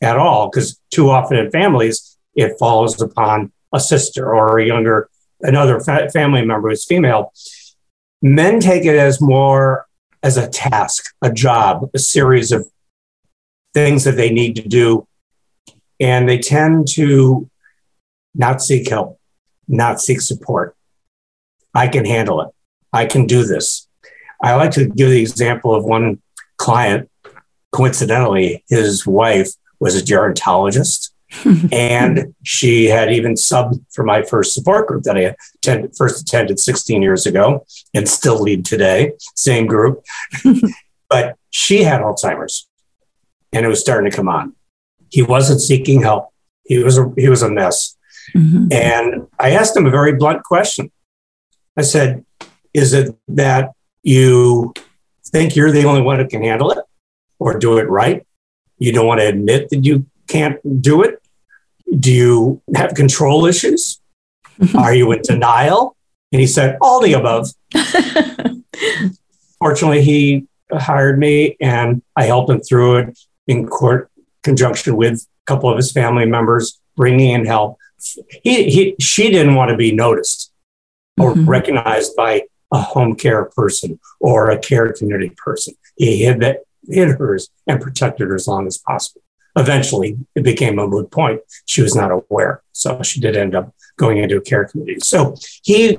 at 0.00 0.16
all 0.16 0.48
because 0.48 0.80
too 0.90 1.10
often 1.10 1.38
in 1.38 1.50
families, 1.50 2.16
it 2.34 2.58
falls 2.58 3.00
upon 3.00 3.52
a 3.72 3.80
sister 3.80 4.34
or 4.34 4.58
a 4.58 4.66
younger, 4.66 5.08
another 5.40 5.80
fa- 5.80 6.10
family 6.10 6.44
member 6.44 6.68
who's 6.68 6.84
female. 6.84 7.32
Men 8.22 8.60
take 8.60 8.84
it 8.84 8.96
as 8.96 9.20
more 9.20 9.86
as 10.22 10.36
a 10.36 10.48
task, 10.48 11.14
a 11.22 11.32
job, 11.32 11.90
a 11.94 11.98
series 11.98 12.52
of 12.52 12.66
things 13.74 14.04
that 14.04 14.16
they 14.16 14.30
need 14.30 14.56
to 14.56 14.66
do. 14.66 15.06
And 16.00 16.28
they 16.28 16.38
tend 16.38 16.88
to 16.92 17.48
not 18.34 18.62
seek 18.62 18.88
help, 18.88 19.18
not 19.68 20.00
seek 20.00 20.20
support. 20.20 20.76
I 21.74 21.88
can 21.88 22.04
handle 22.04 22.40
it. 22.40 22.48
I 22.92 23.06
can 23.06 23.26
do 23.26 23.44
this. 23.44 23.86
I 24.42 24.54
like 24.54 24.70
to 24.72 24.86
give 24.86 25.10
the 25.10 25.20
example 25.20 25.74
of 25.74 25.84
one 25.84 26.20
client. 26.56 27.10
Coincidentally, 27.72 28.64
his 28.68 29.06
wife 29.06 29.50
was 29.80 29.94
a 29.94 30.04
gerontologist. 30.04 31.10
and 31.72 32.34
she 32.42 32.86
had 32.86 33.12
even 33.12 33.34
subbed 33.34 33.84
for 33.92 34.04
my 34.04 34.22
first 34.22 34.54
support 34.54 34.86
group 34.86 35.02
that 35.04 35.16
I 35.16 35.34
attended, 35.56 35.96
first 35.96 36.22
attended 36.22 36.58
16 36.58 37.02
years 37.02 37.26
ago 37.26 37.64
and 37.94 38.08
still 38.08 38.40
lead 38.40 38.64
today, 38.64 39.12
same 39.34 39.66
group. 39.66 40.04
but 41.08 41.36
she 41.50 41.82
had 41.82 42.00
Alzheimer's 42.00 42.68
and 43.52 43.64
it 43.64 43.68
was 43.68 43.80
starting 43.80 44.10
to 44.10 44.16
come 44.16 44.28
on. 44.28 44.54
He 45.10 45.22
wasn't 45.22 45.60
seeking 45.60 46.02
help. 46.02 46.30
He 46.64 46.78
was 46.78 46.98
a, 46.98 47.12
he 47.16 47.28
was 47.28 47.42
a 47.42 47.50
mess. 47.50 47.96
Mm-hmm. 48.34 48.68
And 48.72 49.28
I 49.38 49.50
asked 49.50 49.76
him 49.76 49.86
a 49.86 49.90
very 49.90 50.14
blunt 50.14 50.42
question. 50.42 50.90
I 51.76 51.82
said, 51.82 52.24
Is 52.74 52.92
it 52.92 53.14
that 53.28 53.72
you 54.02 54.74
think 55.26 55.56
you're 55.56 55.70
the 55.70 55.84
only 55.84 56.02
one 56.02 56.18
who 56.18 56.26
can 56.26 56.42
handle 56.42 56.70
it 56.70 56.78
or 57.38 57.58
do 57.58 57.78
it 57.78 57.88
right? 57.88 58.26
You 58.78 58.92
don't 58.92 59.06
want 59.06 59.20
to 59.20 59.26
admit 59.26 59.70
that 59.70 59.84
you 59.84 60.06
can't 60.26 60.58
do 60.82 61.02
it? 61.02 61.22
Do 61.98 62.12
you 62.12 62.62
have 62.74 62.94
control 62.94 63.46
issues? 63.46 64.00
Are 64.76 64.94
you 64.94 65.12
in 65.12 65.22
denial? 65.22 65.96
And 66.32 66.40
he 66.40 66.46
said, 66.46 66.78
All 66.80 67.00
the 67.00 67.12
above. 67.12 67.48
Fortunately, 69.58 70.02
he 70.02 70.46
hired 70.72 71.18
me 71.18 71.56
and 71.60 72.02
I 72.14 72.24
helped 72.24 72.50
him 72.50 72.60
through 72.60 72.96
it 72.96 73.18
in 73.46 73.66
court 73.66 74.10
conjunction 74.42 74.96
with 74.96 75.14
a 75.14 75.44
couple 75.46 75.70
of 75.70 75.76
his 75.76 75.92
family 75.92 76.26
members, 76.26 76.80
bringing 76.96 77.30
in 77.30 77.46
help. 77.46 77.78
He, 78.42 78.70
he, 78.70 78.96
she 79.00 79.30
didn't 79.30 79.54
want 79.54 79.70
to 79.70 79.76
be 79.76 79.92
noticed 79.92 80.52
or 81.18 81.32
mm-hmm. 81.32 81.48
recognized 81.48 82.14
by 82.16 82.42
a 82.72 82.80
home 82.80 83.14
care 83.14 83.46
person 83.46 83.98
or 84.20 84.50
a 84.50 84.58
care 84.58 84.92
community 84.92 85.30
person. 85.36 85.74
He 85.96 86.24
hid, 86.24 86.40
that, 86.40 86.60
hid 86.88 87.08
hers 87.18 87.48
and 87.66 87.80
protected 87.80 88.28
her 88.28 88.34
as 88.34 88.46
long 88.46 88.66
as 88.66 88.78
possible. 88.78 89.22
Eventually, 89.56 90.18
it 90.34 90.42
became 90.42 90.78
a 90.78 90.86
moot 90.86 91.10
point. 91.10 91.40
She 91.64 91.82
was 91.82 91.94
not 91.94 92.10
aware. 92.10 92.62
So 92.72 93.02
she 93.02 93.20
did 93.20 93.36
end 93.36 93.54
up 93.54 93.74
going 93.96 94.18
into 94.18 94.36
a 94.36 94.40
care 94.40 94.66
community. 94.66 95.00
So 95.00 95.34
he 95.62 95.96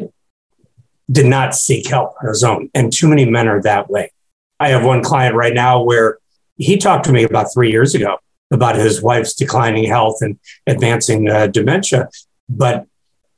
did 1.11 1.25
not 1.25 1.55
seek 1.55 1.87
help 1.87 2.15
on 2.21 2.29
his 2.29 2.43
own. 2.43 2.69
And 2.73 2.93
too 2.93 3.07
many 3.07 3.25
men 3.25 3.47
are 3.47 3.61
that 3.63 3.89
way. 3.89 4.11
I 4.59 4.69
have 4.69 4.85
one 4.85 5.03
client 5.03 5.35
right 5.35 5.53
now 5.53 5.81
where 5.81 6.19
he 6.57 6.77
talked 6.77 7.05
to 7.05 7.11
me 7.11 7.23
about 7.23 7.53
three 7.53 7.71
years 7.71 7.95
ago 7.95 8.17
about 8.51 8.75
his 8.75 9.01
wife's 9.01 9.33
declining 9.33 9.85
health 9.85 10.17
and 10.21 10.39
advancing 10.65 11.29
uh, 11.29 11.47
dementia, 11.47 12.09
but 12.49 12.87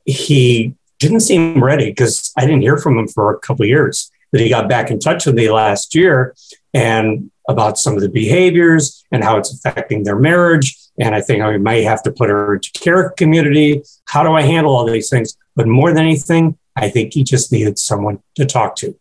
he 0.04 0.74
didn't 0.98 1.20
seem 1.20 1.62
ready 1.62 1.90
because 1.90 2.32
I 2.36 2.42
didn't 2.42 2.62
hear 2.62 2.76
from 2.76 2.98
him 2.98 3.08
for 3.08 3.34
a 3.34 3.38
couple 3.38 3.66
years. 3.66 4.10
That 4.32 4.40
he 4.40 4.48
got 4.48 4.68
back 4.68 4.92
in 4.92 5.00
touch 5.00 5.26
with 5.26 5.34
me 5.34 5.50
last 5.50 5.92
year 5.92 6.36
and 6.72 7.29
about 7.50 7.78
some 7.78 7.94
of 7.94 8.00
the 8.00 8.08
behaviors 8.08 9.04
and 9.12 9.22
how 9.22 9.36
it's 9.36 9.52
affecting 9.52 10.04
their 10.04 10.18
marriage. 10.18 10.76
And 10.98 11.14
I 11.14 11.20
think 11.20 11.42
I 11.42 11.56
might 11.58 11.84
have 11.84 12.02
to 12.04 12.12
put 12.12 12.30
her 12.30 12.54
into 12.54 12.70
care 12.72 13.10
community. 13.10 13.82
How 14.06 14.22
do 14.22 14.32
I 14.32 14.42
handle 14.42 14.74
all 14.74 14.86
these 14.90 15.10
things? 15.10 15.36
But 15.56 15.66
more 15.66 15.92
than 15.92 16.04
anything, 16.04 16.56
I 16.76 16.88
think 16.88 17.12
he 17.12 17.24
just 17.24 17.52
needed 17.52 17.78
someone 17.78 18.20
to 18.36 18.46
talk 18.46 18.76
to. 18.76 18.96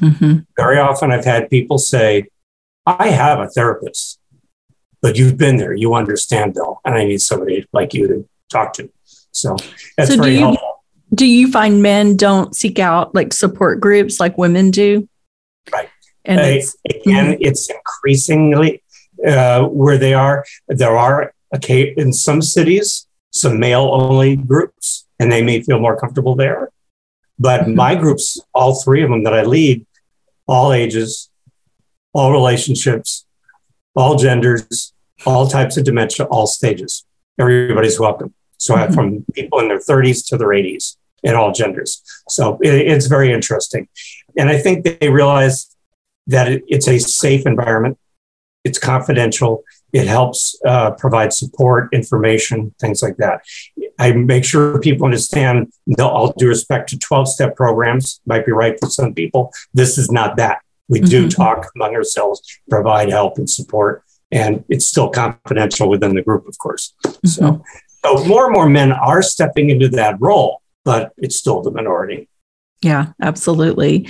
Mm-hmm. 0.00 0.38
Very 0.56 0.78
often 0.78 1.12
I've 1.12 1.24
had 1.24 1.48
people 1.48 1.78
say, 1.78 2.26
I 2.86 3.08
have 3.08 3.38
a 3.38 3.48
therapist, 3.48 4.18
but 5.00 5.16
you've 5.16 5.38
been 5.38 5.56
there, 5.56 5.72
you 5.72 5.94
understand, 5.94 6.54
Bill, 6.54 6.80
and 6.84 6.94
I 6.94 7.04
need 7.04 7.22
somebody 7.22 7.66
like 7.72 7.94
you 7.94 8.08
to 8.08 8.28
talk 8.50 8.72
to. 8.74 8.90
So 9.30 9.56
that's 9.96 10.10
so 10.10 10.16
very 10.16 10.34
you, 10.34 10.40
helpful. 10.40 10.84
Do 11.14 11.26
you 11.26 11.50
find 11.50 11.82
men 11.82 12.16
don't 12.16 12.56
seek 12.56 12.78
out 12.78 13.14
like 13.14 13.32
support 13.32 13.80
groups 13.80 14.18
like 14.18 14.36
women 14.36 14.70
do? 14.70 15.08
Right. 15.72 15.88
And 16.24 16.40
uh, 16.40 16.44
it's, 16.44 16.76
again, 16.88 17.36
it's 17.40 17.70
increasingly 17.70 18.82
uh, 19.26 19.64
where 19.64 19.98
they 19.98 20.14
are. 20.14 20.44
There 20.68 20.96
are 20.96 21.34
okay, 21.54 21.94
in 21.96 22.12
some 22.12 22.42
cities 22.42 23.06
some 23.34 23.58
male 23.58 23.90
only 23.92 24.36
groups, 24.36 25.06
and 25.18 25.30
they 25.30 25.42
may 25.42 25.60
feel 25.60 25.80
more 25.80 25.98
comfortable 25.98 26.36
there. 26.36 26.70
But 27.36 27.62
mm-hmm. 27.62 27.74
my 27.74 27.96
groups, 27.96 28.40
all 28.54 28.80
three 28.80 29.02
of 29.02 29.10
them 29.10 29.24
that 29.24 29.34
I 29.34 29.42
lead, 29.42 29.84
all 30.46 30.72
ages, 30.72 31.30
all 32.12 32.30
relationships, 32.30 33.26
all 33.96 34.14
genders, 34.14 34.92
all 35.26 35.48
types 35.48 35.76
of 35.76 35.84
dementia, 35.84 36.26
all 36.26 36.46
stages. 36.46 37.04
Everybody's 37.38 37.98
welcome. 37.98 38.32
So 38.58 38.76
mm-hmm. 38.76 38.94
from 38.94 39.24
people 39.32 39.58
in 39.58 39.66
their 39.66 39.80
30s 39.80 40.24
to 40.28 40.36
their 40.36 40.48
80s 40.48 40.96
in 41.24 41.34
all 41.34 41.50
genders. 41.50 42.02
So 42.28 42.58
it, 42.62 42.72
it's 42.72 43.06
very 43.06 43.32
interesting. 43.32 43.88
And 44.38 44.48
I 44.48 44.58
think 44.58 44.84
they 44.84 45.08
realize 45.08 45.73
that 46.26 46.50
it, 46.50 46.64
it's 46.68 46.88
a 46.88 46.98
safe 46.98 47.46
environment, 47.46 47.98
it's 48.64 48.78
confidential, 48.78 49.62
it 49.92 50.06
helps 50.08 50.58
uh, 50.66 50.90
provide 50.92 51.32
support, 51.32 51.88
information, 51.92 52.74
things 52.80 53.02
like 53.02 53.16
that. 53.18 53.42
I 53.98 54.12
make 54.12 54.44
sure 54.44 54.80
people 54.80 55.04
understand, 55.04 55.72
all 56.00 56.32
due 56.32 56.48
respect 56.48 56.88
to 56.90 56.98
12 56.98 57.28
step 57.28 57.56
programs, 57.56 58.20
might 58.26 58.44
be 58.44 58.52
right 58.52 58.78
for 58.80 58.88
some 58.88 59.14
people. 59.14 59.52
This 59.72 59.96
is 59.96 60.10
not 60.10 60.36
that. 60.38 60.62
We 60.88 61.00
mm-hmm. 61.00 61.08
do 61.08 61.30
talk 61.30 61.70
among 61.76 61.94
ourselves, 61.94 62.42
provide 62.68 63.10
help 63.10 63.38
and 63.38 63.48
support, 63.48 64.02
and 64.32 64.64
it's 64.68 64.86
still 64.86 65.10
confidential 65.10 65.88
within 65.88 66.14
the 66.14 66.22
group, 66.22 66.48
of 66.48 66.58
course. 66.58 66.92
Mm-hmm. 67.06 67.28
So, 67.28 67.64
so 68.04 68.24
more 68.24 68.46
and 68.46 68.54
more 68.54 68.68
men 68.68 68.90
are 68.90 69.22
stepping 69.22 69.70
into 69.70 69.88
that 69.90 70.16
role, 70.20 70.60
but 70.84 71.12
it's 71.18 71.36
still 71.36 71.62
the 71.62 71.70
minority. 71.70 72.28
Yeah, 72.84 73.12
absolutely. 73.22 74.06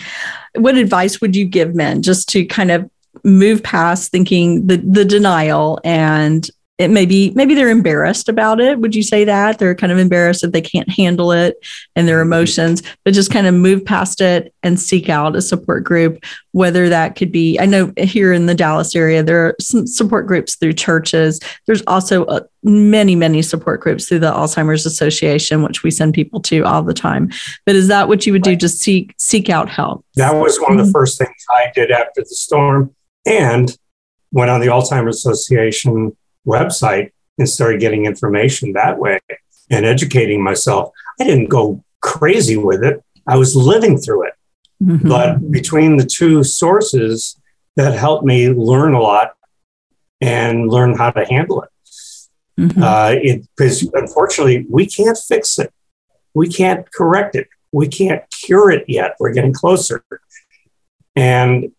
What 0.56 0.76
advice 0.76 1.20
would 1.20 1.36
you 1.36 1.44
give 1.44 1.76
men 1.76 2.02
just 2.02 2.28
to 2.30 2.44
kind 2.44 2.72
of 2.72 2.90
move 3.22 3.62
past 3.62 4.10
thinking 4.10 4.66
the 4.66 4.78
the 4.78 5.04
denial 5.04 5.78
and 5.84 6.50
it 6.78 6.88
maybe 6.88 7.30
maybe 7.34 7.54
they're 7.54 7.68
embarrassed 7.68 8.28
about 8.28 8.60
it. 8.60 8.78
Would 8.80 8.94
you 8.94 9.02
say 9.02 9.24
that? 9.24 9.58
They're 9.58 9.74
kind 9.74 9.92
of 9.92 9.98
embarrassed 9.98 10.42
that 10.42 10.52
they 10.52 10.60
can't 10.60 10.88
handle 10.88 11.32
it 11.32 11.56
and 11.94 12.08
their 12.08 12.18
mm-hmm. 12.18 12.32
emotions 12.32 12.82
but 13.04 13.14
just 13.14 13.30
kind 13.30 13.46
of 13.46 13.54
move 13.54 13.84
past 13.84 14.20
it 14.20 14.52
and 14.62 14.78
seek 14.78 15.08
out 15.08 15.36
a 15.36 15.42
support 15.42 15.84
group 15.84 16.24
whether 16.52 16.88
that 16.88 17.16
could 17.16 17.32
be 17.32 17.58
i 17.58 17.66
know 17.66 17.92
here 17.96 18.32
in 18.32 18.46
the 18.46 18.54
dallas 18.54 18.94
area 18.94 19.22
there 19.22 19.46
are 19.46 19.56
some 19.60 19.86
support 19.86 20.26
groups 20.26 20.56
through 20.56 20.72
churches. 20.72 21.40
There's 21.66 21.82
also 21.86 22.24
uh, 22.26 22.40
many 22.62 23.16
many 23.16 23.42
support 23.42 23.80
groups 23.80 24.06
through 24.06 24.20
the 24.20 24.32
alzheimer's 24.32 24.86
association 24.86 25.62
which 25.62 25.82
we 25.82 25.90
send 25.90 26.14
people 26.14 26.40
to 26.42 26.64
all 26.64 26.82
the 26.82 26.94
time. 26.94 27.30
But 27.66 27.76
is 27.76 27.88
that 27.88 28.08
what 28.08 28.26
you 28.26 28.32
would 28.32 28.42
do 28.42 28.56
just 28.56 28.78
seek 28.80 29.14
seek 29.18 29.48
out 29.48 29.68
help? 29.68 30.04
That 30.14 30.34
was 30.34 30.58
one 30.58 30.72
of 30.72 30.78
the 30.78 30.84
mm-hmm. 30.84 30.92
first 30.92 31.18
things 31.18 31.44
i 31.50 31.70
did 31.74 31.90
after 31.90 32.20
the 32.20 32.26
storm 32.26 32.94
and 33.26 33.76
went 34.32 34.50
on 34.50 34.60
the 34.60 34.66
alzheimer's 34.66 35.16
association 35.16 36.16
website 36.46 37.12
and 37.38 37.48
started 37.48 37.80
getting 37.80 38.06
information 38.06 38.72
that 38.72 38.98
way 38.98 39.20
and 39.70 39.84
educating 39.84 40.42
myself. 40.42 40.92
I 41.20 41.24
didn't 41.24 41.48
go 41.48 41.82
crazy 42.00 42.56
with 42.56 42.84
it. 42.84 43.02
I 43.26 43.36
was 43.36 43.56
living 43.56 43.98
through 43.98 44.26
it. 44.26 44.34
Mm-hmm. 44.82 45.08
But 45.08 45.50
between 45.50 45.96
the 45.96 46.04
two 46.04 46.44
sources, 46.44 47.40
that 47.76 47.94
helped 47.94 48.24
me 48.24 48.50
learn 48.50 48.94
a 48.94 49.00
lot 49.00 49.34
and 50.20 50.70
learn 50.70 50.96
how 50.96 51.10
to 51.10 51.24
handle 51.24 51.62
it. 51.62 51.70
Mm-hmm. 52.58 52.82
Uh, 52.82 53.10
it 53.14 53.48
because 53.56 53.82
unfortunately 53.94 54.64
we 54.70 54.86
can't 54.86 55.18
fix 55.18 55.58
it, 55.58 55.72
we 56.34 56.48
can't 56.48 56.90
correct 56.92 57.34
it, 57.34 57.48
we 57.72 57.88
can't 57.88 58.22
cure 58.30 58.70
it 58.70 58.84
yet. 58.86 59.16
We're 59.18 59.32
getting 59.32 59.52
closer, 59.52 60.04
and 61.16 61.72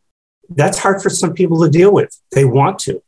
that's 0.50 0.78
hard 0.78 1.02
for 1.02 1.10
some 1.10 1.34
people 1.34 1.64
to 1.64 1.70
deal 1.70 1.94
with. 1.94 2.20
They 2.34 2.44
want 2.44 2.80
to, 2.80 3.02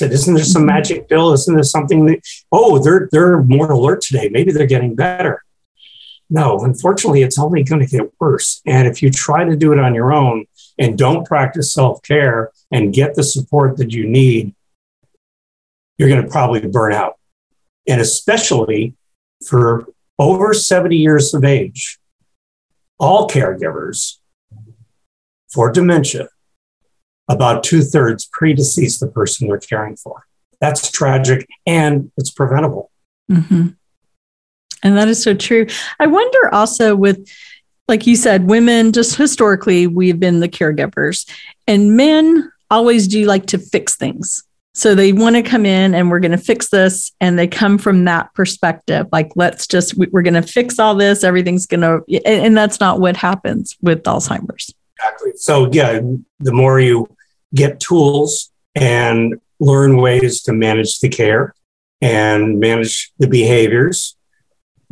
said, 0.00 0.12
"Isn't 0.12 0.34
there 0.34 0.44
some 0.44 0.62
mm-hmm. 0.62 0.66
magic 0.66 1.08
pill? 1.08 1.32
Isn't 1.32 1.54
there 1.54 1.62
something 1.62 2.06
that? 2.06 2.20
Oh, 2.50 2.78
they're 2.78 3.08
they're 3.12 3.42
more 3.42 3.70
alert 3.70 4.00
today. 4.02 4.28
Maybe 4.30 4.52
they're 4.52 4.66
getting 4.66 4.94
better." 4.94 5.42
No, 6.30 6.60
unfortunately, 6.60 7.22
it's 7.22 7.38
only 7.38 7.64
going 7.64 7.84
to 7.84 7.88
get 7.88 8.12
worse. 8.20 8.62
And 8.64 8.86
if 8.86 9.02
you 9.02 9.10
try 9.10 9.44
to 9.44 9.56
do 9.56 9.72
it 9.72 9.80
on 9.80 9.94
your 9.94 10.12
own 10.12 10.46
and 10.78 10.96
don't 10.96 11.26
practice 11.26 11.72
self 11.72 12.02
care 12.02 12.52
and 12.70 12.94
get 12.94 13.14
the 13.14 13.24
support 13.24 13.76
that 13.78 13.92
you 13.92 14.06
need, 14.06 14.54
you're 15.98 16.08
going 16.08 16.22
to 16.22 16.30
probably 16.30 16.66
burn 16.66 16.92
out. 16.92 17.18
And 17.88 18.00
especially 18.00 18.94
for 19.44 19.86
over 20.18 20.54
70 20.54 20.96
years 20.96 21.34
of 21.34 21.44
age, 21.44 21.98
all 22.98 23.28
caregivers 23.28 24.18
for 25.52 25.72
dementia 25.72 26.28
about 27.30 27.64
two 27.64 27.80
thirds 27.80 28.28
predecease 28.28 29.00
the 29.00 29.06
person 29.06 29.48
they're 29.48 29.58
caring 29.58 29.96
for. 29.96 30.26
That's 30.60 30.90
tragic 30.90 31.48
and 31.64 32.12
it's 32.18 32.30
preventable. 32.30 32.90
Mm-hmm. 33.30 33.68
And 34.82 34.96
that 34.96 35.08
is 35.08 35.22
so 35.22 35.32
true. 35.32 35.66
I 35.98 36.06
wonder 36.06 36.54
also 36.54 36.94
with, 36.96 37.26
like 37.88 38.06
you 38.06 38.16
said, 38.16 38.48
women, 38.48 38.92
just 38.92 39.16
historically, 39.16 39.86
we've 39.86 40.20
been 40.20 40.40
the 40.40 40.48
caregivers, 40.48 41.28
and 41.66 41.96
men 41.96 42.50
always 42.70 43.08
do 43.08 43.24
like 43.24 43.46
to 43.46 43.58
fix 43.58 43.96
things. 43.96 44.44
So 44.74 44.94
they 44.94 45.12
want 45.12 45.36
to 45.36 45.42
come 45.42 45.66
in 45.66 45.94
and 45.94 46.10
we're 46.10 46.20
going 46.20 46.30
to 46.30 46.38
fix 46.38 46.70
this. 46.70 47.10
And 47.20 47.36
they 47.36 47.48
come 47.48 47.76
from 47.76 48.04
that 48.04 48.32
perspective 48.34 49.08
like, 49.10 49.32
let's 49.34 49.66
just, 49.66 49.96
we're 49.96 50.22
going 50.22 50.34
to 50.34 50.42
fix 50.42 50.78
all 50.78 50.94
this. 50.94 51.24
Everything's 51.24 51.66
going 51.66 51.80
to, 51.80 52.02
and 52.24 52.56
that's 52.56 52.78
not 52.78 53.00
what 53.00 53.16
happens 53.16 53.76
with 53.82 54.04
Alzheimer's. 54.04 54.72
Exactly. 54.96 55.32
So, 55.36 55.68
yeah, 55.72 56.00
the 56.38 56.52
more 56.52 56.78
you 56.78 57.08
get 57.54 57.80
tools 57.80 58.50
and 58.74 59.40
learn 59.58 59.96
ways 59.96 60.42
to 60.42 60.52
manage 60.52 61.00
the 61.00 61.08
care 61.08 61.54
and 62.00 62.58
manage 62.58 63.12
the 63.18 63.28
behaviors. 63.28 64.16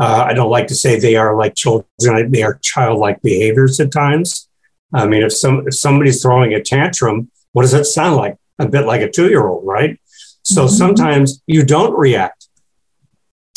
Uh, 0.00 0.24
I 0.28 0.34
don't 0.34 0.50
like 0.50 0.68
to 0.68 0.74
say 0.74 0.98
they 0.98 1.16
are 1.16 1.36
like 1.36 1.54
children; 1.54 2.30
they 2.30 2.42
are 2.42 2.58
childlike 2.62 3.20
behaviors 3.22 3.80
at 3.80 3.92
times. 3.92 4.48
I 4.92 5.06
mean, 5.06 5.22
if 5.22 5.32
some 5.32 5.66
if 5.66 5.74
somebody's 5.74 6.22
throwing 6.22 6.54
a 6.54 6.62
tantrum, 6.62 7.30
what 7.52 7.62
does 7.62 7.72
that 7.72 7.86
sound 7.86 8.16
like? 8.16 8.36
A 8.58 8.68
bit 8.68 8.86
like 8.86 9.00
a 9.00 9.10
two 9.10 9.28
year 9.28 9.46
old, 9.46 9.66
right? 9.66 9.98
So 10.42 10.64
mm-hmm. 10.64 10.74
sometimes 10.74 11.42
you 11.46 11.64
don't 11.64 11.96
react. 11.96 12.48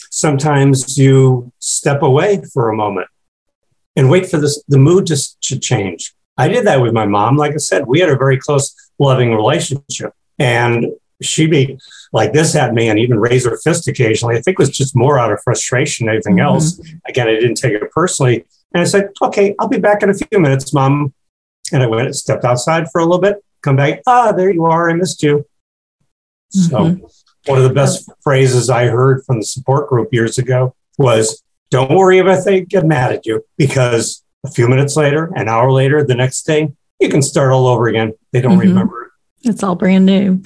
Sometimes 0.10 0.98
you 0.98 1.52
step 1.60 2.02
away 2.02 2.44
for 2.54 2.70
a 2.70 2.76
moment 2.76 3.08
and 3.96 4.10
wait 4.10 4.30
for 4.30 4.38
this, 4.40 4.62
the 4.68 4.78
mood 4.78 5.06
to, 5.08 5.18
to 5.42 5.60
change. 5.60 6.14
I 6.38 6.48
did 6.48 6.66
that 6.66 6.82
with 6.82 6.94
my 6.94 7.06
mom. 7.06 7.38
Like 7.38 7.54
I 7.54 7.58
said, 7.58 7.88
we 7.88 8.00
had 8.00 8.10
a 8.10 8.18
very 8.18 8.38
close, 8.38 8.76
loving 9.02 9.34
relationship. 9.34 10.14
And 10.40 10.88
she'd 11.22 11.52
be 11.52 11.80
like 12.14 12.34
this 12.34 12.56
at 12.56 12.74
me 12.74 12.90
and 12.90 13.00
even 13.00 13.20
raise 13.20 13.46
her 13.46 13.58
fist 13.58 13.88
occasionally. 13.88 14.36
I 14.38 14.42
think 14.42 14.56
it 14.56 14.60
was 14.60 14.70
just 14.70 14.96
more 14.96 15.20
out 15.20 15.32
of 15.32 15.42
frustration 15.44 16.06
than 16.06 16.16
anything 16.16 16.36
mm-hmm. 16.36 16.54
else. 16.54 16.80
Again, 17.08 17.28
I 17.28 17.34
didn't 17.34 17.56
take 17.56 17.74
it 17.74 17.92
personally. 17.92 18.46
And 18.74 18.82
I 18.82 18.86
said, 18.86 19.10
okay, 19.22 19.56
I'll 19.60 19.68
be 19.68 19.80
back 19.80 20.04
in 20.04 20.10
a 20.10 20.14
few 20.14 20.40
minutes, 20.40 20.74
mom. 20.74 21.14
And 21.74 21.84
I 21.84 21.88
went 21.88 22.08
and 22.08 22.16
stepped 22.16 22.44
outside 22.44 22.90
for 22.92 23.00
a 23.00 23.06
little 23.06 23.22
bit, 23.22 23.44
come 23.62 23.76
back. 23.76 24.02
Ah, 24.08 24.32
there 24.32 24.52
you 24.52 24.66
are. 24.66 24.90
I 24.90 24.94
missed 24.94 25.24
you. 25.24 25.46
Mm-hmm. 26.56 27.06
So, 27.06 27.10
one 27.48 27.58
of 27.58 27.64
the 27.64 27.74
best 27.74 28.10
phrases 28.22 28.70
I 28.70 28.86
heard 28.86 29.26
from 29.26 29.40
the 29.40 29.46
support 29.46 29.90
group 29.90 30.10
years 30.14 30.38
ago 30.38 30.76
was, 30.98 31.42
don't 31.72 31.96
worry 31.96 32.20
if 32.20 32.44
they 32.44 32.62
get 32.62 32.86
mad 32.86 33.14
at 33.14 33.26
you 33.26 33.44
because 33.58 34.24
a 34.46 34.52
few 34.52 34.68
minutes 34.68 34.96
later, 34.96 35.32
an 35.36 35.48
hour 35.48 35.72
later, 35.72 36.04
the 36.04 36.14
next 36.16 36.44
day, 36.44 36.74
you 37.02 37.10
can 37.10 37.22
start 37.22 37.52
all 37.52 37.68
over 37.68 37.88
again. 37.88 38.14
They 38.32 38.42
don't 38.42 38.54
mm-hmm. 38.54 38.70
remember. 38.70 39.14
It's 39.44 39.64
all 39.64 39.76
brand 39.76 40.06
new. 40.06 40.42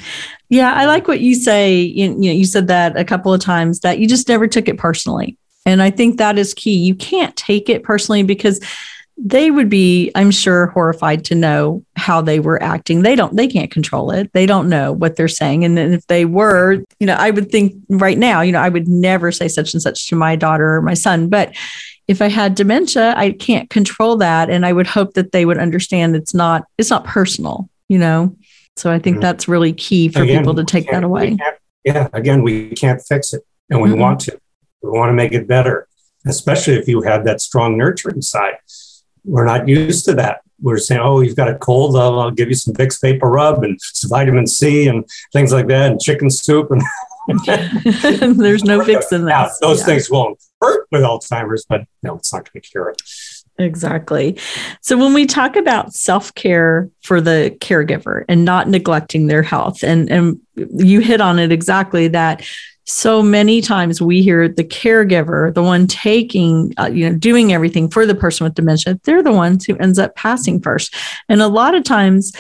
Yeah, 0.50 0.74
I 0.74 0.86
like 0.86 1.08
what 1.08 1.20
you 1.20 1.36
say. 1.36 1.82
You, 1.82 2.12
you 2.12 2.30
know, 2.30 2.32
you 2.32 2.46
said 2.46 2.68
that 2.68 2.98
a 2.98 3.04
couple 3.04 3.34
of 3.34 3.42
times 3.42 3.82
that 3.82 4.00
you 4.00 4.08
just 4.08 4.30
never 4.30 4.48
took 4.48 4.68
it 4.70 4.78
personally. 4.78 5.38
And 5.66 5.82
I 5.82 5.90
think 5.90 6.18
that 6.18 6.38
is 6.38 6.54
key. 6.54 6.78
You 6.78 6.96
can't 6.96 7.36
take 7.36 7.70
it 7.70 7.84
personally 7.84 8.24
because 8.24 8.64
they 9.18 9.50
would 9.50 9.70
be, 9.70 10.12
I'm 10.14 10.32
sure, 10.32 10.68
horrified 10.68 11.26
to 11.26 11.36
know 11.36 11.84
how 11.96 12.22
they 12.22 12.40
were 12.40 12.62
acting. 12.62 13.02
They 13.02 13.16
don't, 13.16 13.36
they 13.36 13.48
can't 13.48 13.72
control 13.72 14.12
it. 14.12 14.32
They 14.34 14.46
don't 14.46 14.70
know 14.70 14.92
what 14.92 15.16
they're 15.16 15.28
saying. 15.28 15.64
And 15.64 15.78
then 15.78 15.94
if 15.94 16.06
they 16.08 16.26
were, 16.26 16.84
you 17.00 17.08
know, 17.08 17.16
I 17.16 17.32
would 17.32 17.50
think 17.50 17.76
right 17.90 18.18
now, 18.18 18.42
you 18.42 18.52
know, 18.52 18.60
I 18.60 18.70
would 18.70 18.88
never 18.88 19.32
say 19.32 19.48
such 19.48 19.74
and 19.74 19.82
such 19.82 20.08
to 20.10 20.16
my 20.16 20.36
daughter 20.36 20.76
or 20.76 20.82
my 20.82 20.94
son. 20.94 21.30
But 21.30 21.56
if 22.08 22.22
I 22.22 22.30
had 22.30 22.56
dementia, 22.56 23.14
I 23.16 23.32
can't 23.32 23.70
control 23.70 24.18
that. 24.18 24.50
And 24.50 24.66
I 24.66 24.74
would 24.74 24.88
hope 24.88 25.14
that 25.14 25.32
they 25.32 25.46
would 25.46 25.58
understand 25.58 26.16
it's 26.16 26.34
not, 26.34 26.66
it's 26.78 26.90
not 26.90 27.06
personal, 27.06 27.70
you 27.88 27.98
know? 27.98 28.36
So 28.76 28.92
I 28.92 29.00
think 29.00 29.16
mm-hmm. 29.16 29.22
that's 29.22 29.48
really 29.48 29.74
key 29.74 30.10
for 30.10 30.24
again, 30.24 30.40
people 30.40 30.56
to 30.56 30.64
take 30.64 30.90
that 30.92 31.04
away. 31.04 31.38
Yeah, 31.84 32.10
again, 32.14 32.44
we 32.44 32.70
can't 32.70 33.02
fix 33.02 33.34
it 33.34 33.44
and 33.70 33.82
we 33.82 33.90
mm-hmm. 33.90 34.00
want 34.00 34.20
to. 34.22 34.40
We 34.82 34.92
want 34.92 35.10
to 35.10 35.14
make 35.14 35.32
it 35.32 35.48
better, 35.48 35.88
especially 36.28 36.75
if 36.75 36.88
you 36.88 37.01
have 37.01 37.25
that 37.25 37.42
strong 37.42 37.75
nurturing 37.75 38.22
side. 38.22 38.56
We're 39.24 39.46
not 39.46 39.68
used 39.68 40.06
to 40.06 40.14
that. 40.14 40.42
We're 40.62 40.77
saying, 40.77 41.01
oh, 41.01 41.22
you've 41.22 41.36
got 41.36 41.50
a 41.50 41.58
cold, 41.58 41.98
I'll, 41.98 42.20
I'll 42.20 42.32
give 42.32 42.50
you 42.50 42.56
some 42.56 42.75
Vicks 42.75 43.01
Vapor 43.01 43.29
Rub 43.29 43.64
and 43.64 43.79
some 43.82 44.10
vitamin 44.10 44.46
C 44.46 44.88
and 44.88 45.03
things 45.34 45.51
like 45.51 45.68
that, 45.68 45.92
and 45.92 46.00
chicken 46.00 46.29
soup. 46.29 46.70
And 46.70 46.84
there's 48.35 48.64
no 48.64 48.83
fixing 48.83 49.25
that. 49.25 49.51
Those 49.61 49.79
yeah. 49.79 49.85
things 49.85 50.09
won't 50.09 50.42
hurt 50.61 50.88
with 50.92 51.01
Alzheimer's, 51.01 51.66
but 51.68 51.81
no, 52.03 52.16
it's 52.16 52.31
not 52.33 52.51
going 52.51 52.61
to 52.61 52.70
cure 52.70 52.90
it. 52.90 53.01
Exactly. 53.57 54.38
So 54.81 54.98
when 54.98 55.14
we 55.14 55.25
talk 55.25 55.55
about 55.55 55.94
self-care 55.94 56.90
for 57.03 57.22
the 57.22 57.55
caregiver 57.61 58.25
and 58.27 58.44
not 58.44 58.68
neglecting 58.68 59.27
their 59.27 59.44
health 59.44 59.81
and 59.81 60.11
and 60.11 60.40
you 60.55 61.00
hit 61.00 61.22
on 61.22 61.40
it 61.40 61.51
exactly 61.53 62.09
that 62.09 62.46
so 62.85 63.22
many 63.22 63.61
times 63.61 64.01
we 64.01 64.22
hear 64.22 64.48
the 64.48 64.64
caregiver, 64.64 65.53
the 65.53 65.64
one 65.64 65.88
taking, 65.88 66.74
uh, 66.77 66.85
you 66.85 67.09
know, 67.09 67.18
doing 67.18 67.51
everything 67.51 67.90
for 67.90 68.05
the 68.05 68.14
person 68.14 68.44
with 68.44 68.53
dementia, 68.53 69.00
they're 69.03 69.24
the 69.24 69.31
ones 69.31 69.66
who 69.66 69.75
ends 69.77 69.98
up 69.98 70.16
passing 70.16 70.61
first. 70.61 70.94
And 71.27 71.42
a 71.42 71.48
lot 71.48 71.74
of 71.74 71.83
times 71.83 72.31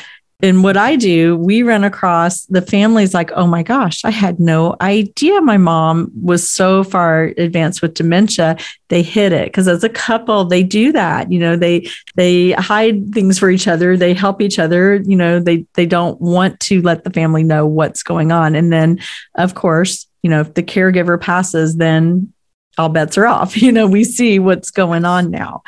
and 0.45 0.63
what 0.63 0.77
I 0.77 0.95
do, 0.95 1.35
we 1.37 1.63
run 1.63 1.83
across 1.83 2.45
the 2.45 2.61
families 2.61 3.15
like, 3.15 3.31
oh 3.31 3.47
my 3.47 3.63
gosh, 3.63 4.05
I 4.05 4.11
had 4.11 4.39
no 4.39 4.75
idea 4.79 5.41
my 5.41 5.57
mom 5.57 6.11
was 6.21 6.47
so 6.47 6.83
far 6.83 7.33
advanced 7.37 7.81
with 7.81 7.95
dementia. 7.95 8.57
They 8.89 9.01
hid 9.01 9.33
it 9.33 9.47
because 9.47 9.67
as 9.67 9.83
a 9.83 9.89
couple, 9.89 10.45
they 10.45 10.61
do 10.61 10.91
that. 10.91 11.31
You 11.31 11.39
know, 11.39 11.55
they 11.55 11.89
they 12.13 12.51
hide 12.51 13.11
things 13.11 13.39
for 13.39 13.49
each 13.49 13.67
other. 13.67 13.97
They 13.97 14.13
help 14.13 14.39
each 14.39 14.59
other. 14.59 15.01
You 15.03 15.15
know, 15.15 15.39
they 15.39 15.65
they 15.73 15.87
don't 15.87 16.21
want 16.21 16.59
to 16.61 16.81
let 16.83 17.03
the 17.03 17.09
family 17.09 17.43
know 17.43 17.65
what's 17.65 18.03
going 18.03 18.31
on. 18.31 18.53
And 18.53 18.71
then, 18.71 18.99
of 19.33 19.55
course, 19.55 20.05
you 20.21 20.29
know, 20.29 20.41
if 20.41 20.53
the 20.53 20.63
caregiver 20.63 21.19
passes, 21.19 21.77
then 21.77 22.31
all 22.77 22.89
bets 22.89 23.17
are 23.17 23.25
off. 23.25 23.55
You 23.65 23.71
know, 23.71 23.87
we 23.87 24.03
see 24.03 24.37
what's 24.37 24.69
going 24.69 25.05
on 25.05 25.31
now. 25.31 25.63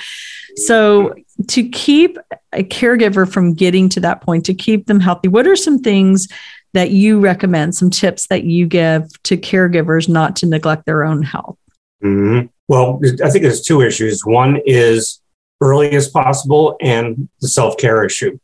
So 0.56 1.16
to 1.48 1.68
keep 1.70 2.18
a 2.54 2.64
caregiver 2.64 3.32
from 3.32 3.54
getting 3.54 3.90
to 3.90 4.00
that 4.02 4.22
point, 4.22 4.46
to 4.46 4.54
keep 4.54 4.88
them 4.88 5.00
healthy, 5.00 5.28
what 5.28 5.48
are 5.48 5.56
some 5.56 5.80
things 5.80 6.28
that 6.74 6.92
you 6.92 7.20
recommend, 7.20 7.76
some 7.76 7.90
tips 7.90 8.28
that 8.28 8.44
you 8.44 8.68
give 8.68 9.04
to 9.24 9.38
caregivers 9.38 10.08
not 10.08 10.36
to 10.38 10.46
neglect 10.46 10.86
their 10.86 11.04
own 11.04 11.24
health? 11.24 11.58
Mm-hmm. 12.04 12.48
Well, 12.68 13.00
I 13.24 13.30
think 13.30 13.44
there's 13.44 13.62
two 13.62 13.82
issues. 13.82 14.26
One 14.26 14.60
is 14.66 15.22
early 15.62 15.92
as 15.92 16.10
possible, 16.10 16.76
and 16.82 17.30
the 17.42 17.48
self 17.48 17.78
care 17.78 18.04
issue. 18.06 18.38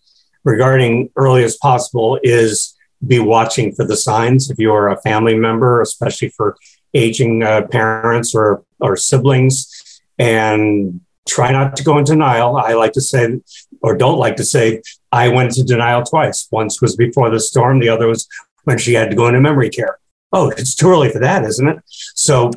Regarding 0.43 1.09
early 1.15 1.43
as 1.43 1.57
possible, 1.57 2.19
is 2.23 2.75
be 3.05 3.19
watching 3.19 3.73
for 3.75 3.85
the 3.85 3.97
signs 3.97 4.49
if 4.49 4.57
you're 4.57 4.87
a 4.87 5.01
family 5.01 5.35
member, 5.35 5.81
especially 5.81 6.29
for 6.29 6.57
aging 6.93 7.43
uh, 7.43 7.67
parents 7.67 8.35
or, 8.35 8.63
or 8.79 8.95
siblings, 8.95 10.01
and 10.19 11.01
try 11.27 11.51
not 11.51 11.75
to 11.77 11.83
go 11.83 11.97
into 11.97 12.13
denial. 12.13 12.57
I 12.57 12.73
like 12.73 12.93
to 12.93 13.01
say, 13.01 13.39
or 13.81 13.97
don't 13.97 14.19
like 14.19 14.35
to 14.37 14.43
say, 14.43 14.81
I 15.11 15.29
went 15.29 15.49
into 15.49 15.63
denial 15.63 16.03
twice. 16.03 16.47
Once 16.51 16.81
was 16.81 16.95
before 16.95 17.29
the 17.29 17.39
storm, 17.39 17.79
the 17.79 17.89
other 17.89 18.07
was 18.07 18.27
when 18.63 18.77
she 18.77 18.93
had 18.93 19.09
to 19.09 19.15
go 19.15 19.27
into 19.27 19.39
memory 19.39 19.69
care. 19.69 19.99
Oh, 20.31 20.49
it's 20.49 20.75
too 20.75 20.89
early 20.89 21.11
for 21.11 21.19
that, 21.19 21.43
isn't 21.43 21.67
it? 21.67 21.77
So, 21.85 22.51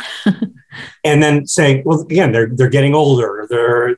and 1.05 1.22
then 1.22 1.46
saying, 1.46 1.83
well, 1.85 2.01
again, 2.01 2.33
they're 2.33 2.49
they're 2.49 2.70
getting 2.70 2.94
older. 2.94 3.46
They're 3.51 3.96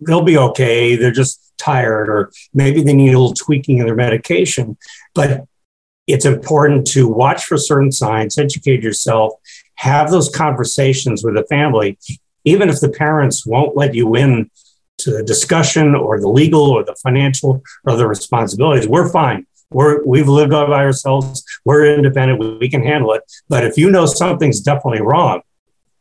they'll 0.00 0.22
be 0.22 0.36
okay. 0.36 0.96
They're 0.96 1.10
just 1.10 1.52
tired, 1.58 2.08
or 2.08 2.30
maybe 2.52 2.82
they 2.82 2.92
need 2.92 3.14
a 3.14 3.18
little 3.18 3.34
tweaking 3.34 3.78
in 3.78 3.86
their 3.86 3.94
medication. 3.94 4.76
But 5.14 5.46
it's 6.06 6.24
important 6.24 6.86
to 6.88 7.06
watch 7.06 7.44
for 7.44 7.58
certain 7.58 7.92
signs, 7.92 8.38
educate 8.38 8.82
yourself, 8.82 9.34
have 9.78 10.10
those 10.10 10.28
conversations 10.28 11.22
with 11.24 11.34
the 11.34 11.44
family, 11.44 11.98
even 12.44 12.68
if 12.68 12.80
the 12.80 12.88
parents 12.88 13.46
won't 13.46 13.76
let 13.76 13.94
you 13.94 14.16
in 14.16 14.50
to 14.98 15.12
the 15.12 15.22
discussion 15.22 15.94
or 15.94 16.20
the 16.20 16.28
legal 16.28 16.62
or 16.62 16.82
the 16.84 16.96
financial 16.96 17.62
or 17.84 17.96
the 17.96 18.06
responsibilities, 18.06 18.88
we're 18.88 19.08
fine. 19.08 19.46
We're, 19.70 20.02
we've 20.04 20.28
lived 20.28 20.52
all 20.52 20.66
by 20.66 20.82
ourselves. 20.82 21.44
We're 21.64 21.94
independent. 21.94 22.40
We, 22.40 22.56
we 22.56 22.68
can 22.68 22.82
handle 22.82 23.12
it. 23.12 23.22
But 23.48 23.64
if 23.64 23.78
you 23.78 23.90
know 23.90 24.06
something's 24.06 24.60
definitely 24.60 25.02
wrong, 25.02 25.42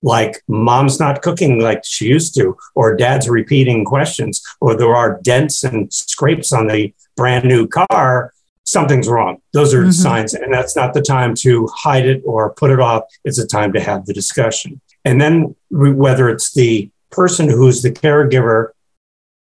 like 0.02 0.42
mom's 0.48 1.00
not 1.00 1.22
cooking 1.22 1.60
like 1.62 1.82
she 1.86 2.06
used 2.06 2.34
to, 2.36 2.58
or 2.74 2.96
dad's 2.96 3.30
repeating 3.30 3.86
questions, 3.86 4.42
or 4.60 4.76
there 4.76 4.96
are 4.96 5.20
dents 5.22 5.64
and 5.64 5.94
scrapes 5.94 6.52
on 6.52 6.68
the 6.68 6.94
brand 7.16 7.46
new 7.46 7.68
car, 7.68 8.34
something's 8.68 9.08
wrong. 9.08 9.42
Those 9.54 9.74
are 9.74 9.82
mm-hmm. 9.82 9.92
signs. 9.92 10.34
And 10.34 10.54
that's 10.54 10.76
not 10.76 10.94
the 10.94 11.02
time 11.02 11.34
to 11.36 11.68
hide 11.74 12.06
it 12.06 12.22
or 12.26 12.54
put 12.54 12.70
it 12.70 12.80
off. 12.80 13.04
It's 13.24 13.40
a 13.40 13.48
time 13.48 13.72
to 13.74 13.80
have 13.80 14.06
the 14.06 14.14
discussion. 14.14 14.82
And 15.06 15.20
then 15.20 15.56
whether 15.72 16.30
it's 16.30 16.54
the 16.54 16.92
person 17.10 17.50
who's 17.50 17.82
the 17.82 17.92
caregiver, 17.92 18.70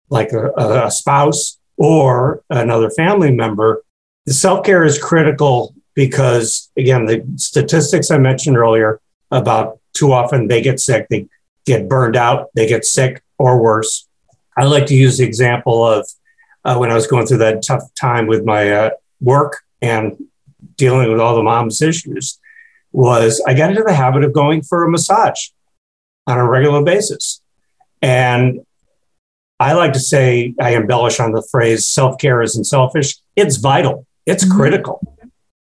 like 0.10 0.32
a, 0.32 0.52
a 0.86 0.92
spouse 0.92 1.58
or 1.76 2.44
another 2.52 2.92
family 2.92 3.32
member, 3.32 3.84
the 4.28 4.34
self 4.34 4.64
care 4.64 4.84
is 4.84 5.02
critical 5.02 5.74
because, 5.96 6.70
again, 6.78 7.06
the 7.06 7.26
statistics 7.38 8.12
I 8.12 8.20
mentioned 8.20 8.58
earlier 8.58 9.02
about 9.32 9.80
too 9.94 10.14
often 10.14 10.48
they 10.48 10.62
get 10.62 10.80
sick, 10.80 11.08
they 11.10 11.28
get 11.66 11.90
burned 11.90 12.16
out, 12.16 12.50
they 12.54 12.68
get 12.68 12.86
sick 12.86 13.24
or 13.40 13.60
worse. 13.60 14.08
I 14.56 14.66
like 14.66 14.86
to 14.88 14.96
use 14.96 15.18
the 15.18 15.26
example 15.26 15.84
of 15.84 16.08
uh, 16.64 16.78
when 16.78 16.92
I 16.92 16.96
was 16.96 17.08
going 17.08 17.26
through 17.26 17.40
that 17.40 17.64
tough 17.64 17.84
time 18.00 18.28
with 18.28 18.46
my 18.46 18.72
uh, 18.72 18.90
work 19.22 19.64
and 19.82 20.18
dealing 20.76 21.12
with 21.12 21.20
all 21.20 21.36
the 21.36 21.44
mom's 21.44 21.82
issues 21.82 22.40
was 22.92 23.42
I 23.46 23.54
got 23.54 23.72
into 23.72 23.84
the 23.84 23.94
habit 23.94 24.24
of 24.24 24.34
going 24.34 24.62
for 24.62 24.84
a 24.84 24.90
massage 24.90 25.50
on 26.28 26.38
a 26.38 26.50
regular 26.50 26.82
basis. 26.84 27.42
And 28.02 28.62
I 29.60 29.74
like 29.74 29.94
to 29.94 30.00
say, 30.00 30.54
I 30.60 30.76
embellish 30.76 31.20
on 31.20 31.32
the 31.32 31.46
phrase 31.50 31.88
self 31.88 32.18
care 32.18 32.42
isn't 32.42 32.66
selfish. 32.66 33.16
It's 33.36 33.58
vital, 33.58 34.06
it's 34.26 34.46
mm-hmm. 34.46 34.58
critical. 34.58 35.18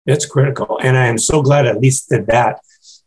It's 0.06 0.26
critical. 0.26 0.80
And 0.82 0.98
I 0.98 1.08
am 1.08 1.18
so 1.18 1.42
glad 1.42 1.66
I 1.66 1.72
at 1.72 1.82
least 1.82 2.10
did 2.10 2.28
that. 2.28 2.62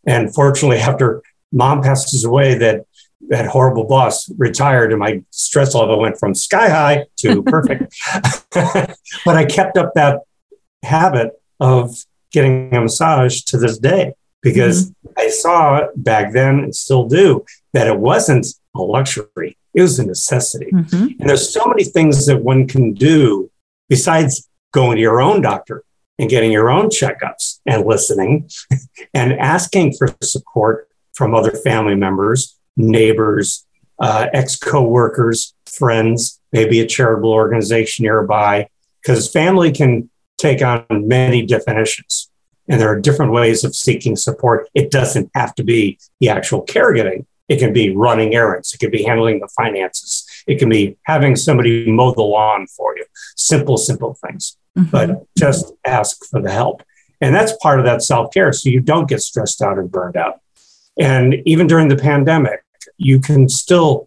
And 0.07 0.35
fortunately, 0.35 0.79
after 0.79 1.23
mom 1.51 1.83
passes 1.83 2.25
away, 2.25 2.59
that 2.59 2.85
that 3.31 3.47
horrible 3.47 3.85
boss 3.85 4.29
retired 4.37 4.91
and 4.91 4.99
my 4.99 5.23
stress 5.31 5.75
level 5.75 6.01
went 6.01 6.19
from 6.19 6.35
sky 6.35 6.69
high 6.69 7.07
to 7.17 7.43
perfect. 7.45 7.97
but 8.53 9.37
I 9.37 9.45
kept 9.45 9.79
up 9.79 9.93
that 9.95 10.21
habit 10.83 11.41
of 11.61 11.97
getting 12.33 12.75
a 12.75 12.81
massage 12.81 13.43
to 13.43 13.57
this 13.57 13.79
day 13.79 14.15
because 14.43 14.91
mm-hmm. 14.91 15.13
I 15.17 15.29
saw 15.29 15.87
back 15.97 16.33
then 16.33 16.59
and 16.59 16.75
still 16.75 17.07
do 17.07 17.45
that 17.73 17.87
it 17.87 17.99
wasn't 17.99 18.47
a 18.75 18.83
luxury, 18.83 19.57
it 19.75 19.83
was 19.83 19.99
a 19.99 20.07
necessity. 20.07 20.71
Mm-hmm. 20.73 21.21
And 21.21 21.29
there's 21.29 21.53
so 21.53 21.65
many 21.67 21.85
things 21.85 22.27
that 22.27 22.43
one 22.43 22.67
can 22.67 22.95
do 22.95 23.51
besides 23.89 24.49
going 24.73 24.97
to 24.97 25.03
your 25.03 25.21
own 25.21 25.41
doctor 25.41 25.85
and 26.19 26.29
getting 26.29 26.51
your 26.51 26.71
own 26.71 26.89
checkups 26.89 27.61
and 27.65 27.87
listening 27.87 28.49
and 29.15 29.33
asking 29.35 29.95
for 29.97 30.15
support 30.23 30.89
from 31.13 31.35
other 31.35 31.53
family 31.53 31.95
members 31.95 32.57
neighbors, 32.89 33.67
uh, 33.99 34.27
ex 34.33 34.57
co-workers, 34.57 35.55
friends, 35.67 36.41
maybe 36.53 36.81
a 36.81 36.87
charitable 36.87 37.33
organization 37.33 38.05
nearby, 38.05 38.69
because 39.03 39.31
family 39.31 39.73
can 39.73 40.11
take 40.39 40.63
on 40.63 40.85
many 40.91 41.45
definitions. 41.45 42.31
And 42.69 42.81
there 42.81 42.89
are 42.89 43.01
different 43.01 43.33
ways 43.33 43.65
of 43.65 43.75
seeking 43.75 44.17
support. 44.17 44.69
It 44.75 44.91
doesn't 44.91 45.31
have 45.35 45.55
to 45.57 45.65
be 45.65 45.99
the 46.21 46.29
actual 46.29 46.65
caregiving. 46.65 47.27
It 47.49 47.59
can 47.59 47.73
be 47.73 47.95
running 47.95 48.35
errands. 48.35 48.73
It 48.73 48.79
can 48.79 48.93
be 48.93 49.03
handling 49.03 49.41
the 49.41 49.49
finances. 49.49 50.25
It 50.47 50.61
can 50.61 50.69
be 50.69 50.97
having 51.03 51.35
somebody 51.35 51.91
mow 51.91 52.13
the 52.13 52.23
lawn 52.23 52.69
for 52.69 52.97
you. 52.97 53.05
Simple, 53.37 53.77
simple 53.77 54.17
things. 54.25 54.57
Mm-hmm. 54.79 54.91
But 54.91 55.27
just 55.37 55.73
ask 55.85 56.25
for 56.31 56.41
the 56.41 56.53
help. 56.53 56.83
And 57.21 57.35
that's 57.35 57.53
part 57.57 57.81
of 57.81 57.85
that 57.87 58.03
self 58.03 58.33
care. 58.33 58.53
So 58.53 58.69
you 58.71 58.81
don't 58.81 59.09
get 59.09 59.21
stressed 59.21 59.61
out 59.63 59.79
and 59.79 59.91
burned 59.91 60.17
out. 60.17 60.41
And 60.99 61.37
even 61.45 61.67
during 61.67 61.89
the 61.89 61.97
pandemic, 61.97 62.63
you 62.97 63.21
can 63.21 63.49
still 63.49 64.07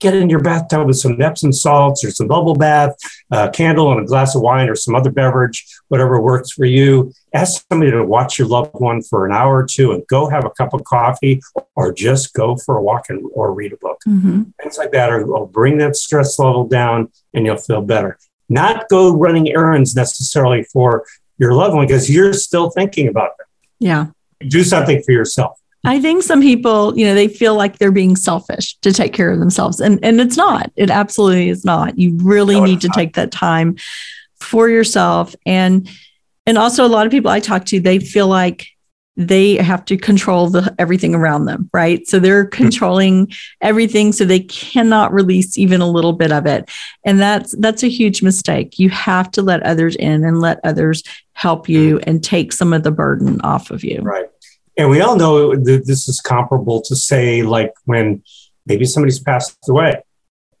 get 0.00 0.14
in 0.14 0.30
your 0.30 0.40
bathtub 0.40 0.86
with 0.86 0.96
some 0.96 1.20
Epsom 1.20 1.52
salts 1.52 2.02
or 2.02 2.10
some 2.10 2.26
bubble 2.26 2.54
bath, 2.54 2.96
a 3.30 3.50
candle 3.50 3.92
and 3.92 4.00
a 4.00 4.04
glass 4.04 4.34
of 4.34 4.40
wine 4.40 4.68
or 4.68 4.74
some 4.74 4.94
other 4.94 5.10
beverage, 5.10 5.64
whatever 5.88 6.20
works 6.20 6.50
for 6.50 6.64
you. 6.64 7.12
Ask 7.34 7.66
somebody 7.70 7.92
to 7.92 8.02
watch 8.02 8.38
your 8.38 8.48
loved 8.48 8.72
one 8.72 9.02
for 9.02 9.26
an 9.26 9.32
hour 9.32 9.58
or 9.58 9.66
two 9.66 9.92
and 9.92 10.04
go 10.06 10.28
have 10.28 10.44
a 10.44 10.50
cup 10.50 10.72
of 10.72 10.82
coffee 10.84 11.40
or 11.76 11.92
just 11.92 12.32
go 12.32 12.56
for 12.56 12.78
a 12.78 12.82
walk 12.82 13.10
and, 13.10 13.22
or 13.34 13.52
read 13.52 13.72
a 13.72 13.76
book. 13.76 14.00
Mm-hmm. 14.08 14.42
Things 14.60 14.78
like 14.78 14.90
that 14.92 15.26
will 15.26 15.46
bring 15.46 15.78
that 15.78 15.96
stress 15.96 16.38
level 16.38 16.66
down 16.66 17.12
and 17.34 17.44
you'll 17.44 17.58
feel 17.58 17.82
better. 17.82 18.18
Not 18.48 18.88
go 18.88 19.14
running 19.14 19.52
errands 19.52 19.94
necessarily 19.94 20.64
for 20.64 21.04
your 21.38 21.54
loved 21.54 21.74
one 21.74 21.86
because 21.86 22.10
you're 22.10 22.32
still 22.32 22.70
thinking 22.70 23.06
about 23.06 23.36
them. 23.38 23.46
Yeah. 23.78 24.06
Do 24.40 24.64
something 24.64 25.02
for 25.02 25.12
yourself. 25.12 25.60
I 25.84 26.00
think 26.00 26.22
some 26.22 26.42
people, 26.42 26.96
you 26.98 27.06
know, 27.06 27.14
they 27.14 27.28
feel 27.28 27.54
like 27.54 27.78
they're 27.78 27.90
being 27.90 28.16
selfish 28.16 28.76
to 28.80 28.92
take 28.92 29.14
care 29.14 29.30
of 29.30 29.38
themselves. 29.38 29.80
And 29.80 29.98
and 30.04 30.20
it's 30.20 30.36
not. 30.36 30.70
It 30.76 30.90
absolutely 30.90 31.48
is 31.48 31.64
not. 31.64 31.98
You 31.98 32.18
really 32.18 32.56
no, 32.56 32.64
need 32.66 32.80
to 32.82 32.88
not. 32.88 32.96
take 32.96 33.14
that 33.14 33.32
time 33.32 33.76
for 34.40 34.68
yourself. 34.68 35.34
And 35.46 35.88
and 36.46 36.58
also 36.58 36.84
a 36.84 36.88
lot 36.88 37.06
of 37.06 37.12
people 37.12 37.30
I 37.30 37.40
talk 37.40 37.64
to, 37.66 37.80
they 37.80 37.98
feel 37.98 38.28
like 38.28 38.68
they 39.16 39.56
have 39.56 39.84
to 39.84 39.96
control 39.96 40.48
the 40.48 40.74
everything 40.78 41.14
around 41.14 41.44
them, 41.44 41.68
right? 41.74 42.06
So 42.06 42.18
they're 42.18 42.44
hmm. 42.44 42.50
controlling 42.50 43.32
everything 43.60 44.12
so 44.12 44.24
they 44.24 44.40
cannot 44.40 45.12
release 45.12 45.58
even 45.58 45.80
a 45.80 45.90
little 45.90 46.12
bit 46.12 46.32
of 46.32 46.46
it. 46.46 46.70
And 47.04 47.20
that's 47.20 47.54
that's 47.58 47.82
a 47.82 47.88
huge 47.88 48.22
mistake. 48.22 48.78
You 48.78 48.90
have 48.90 49.30
to 49.32 49.42
let 49.42 49.62
others 49.62 49.96
in 49.96 50.24
and 50.24 50.40
let 50.40 50.60
others 50.64 51.02
help 51.32 51.68
you 51.68 51.96
hmm. 51.96 52.04
and 52.06 52.24
take 52.24 52.52
some 52.52 52.72
of 52.72 52.82
the 52.82 52.92
burden 52.92 53.40
off 53.42 53.70
of 53.70 53.82
you. 53.82 54.00
Right. 54.02 54.26
And 54.76 54.88
we 54.88 55.00
all 55.00 55.16
know 55.16 55.54
that 55.54 55.86
this 55.86 56.08
is 56.08 56.20
comparable 56.20 56.80
to, 56.82 56.96
say, 56.96 57.42
like 57.42 57.72
when 57.84 58.22
maybe 58.66 58.84
somebody's 58.84 59.18
passed 59.18 59.56
away 59.68 60.02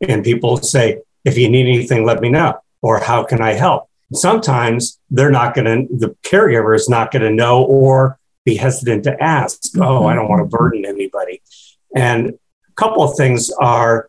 and 0.06 0.24
people 0.24 0.56
say, 0.58 1.00
if 1.24 1.38
you 1.38 1.48
need 1.48 1.66
anything, 1.66 2.04
let 2.04 2.20
me 2.20 2.28
know, 2.28 2.58
or 2.82 2.98
how 2.98 3.24
can 3.24 3.40
I 3.40 3.52
help? 3.52 3.88
Sometimes 4.12 4.98
they're 5.10 5.30
not 5.30 5.54
going 5.54 5.88
to, 5.88 5.96
the 5.96 6.16
caregiver 6.22 6.74
is 6.74 6.88
not 6.88 7.12
going 7.12 7.22
to 7.22 7.30
know 7.30 7.62
or 7.64 8.18
be 8.44 8.56
hesitant 8.56 9.04
to 9.04 9.22
ask, 9.22 9.62
mm-hmm. 9.62 9.82
oh, 9.82 10.06
I 10.06 10.14
don't 10.14 10.28
want 10.28 10.40
to 10.40 10.56
burden 10.56 10.84
anybody. 10.84 11.40
And 11.94 12.30
a 12.30 12.72
couple 12.74 13.02
of 13.02 13.16
things 13.16 13.50
are 13.60 14.08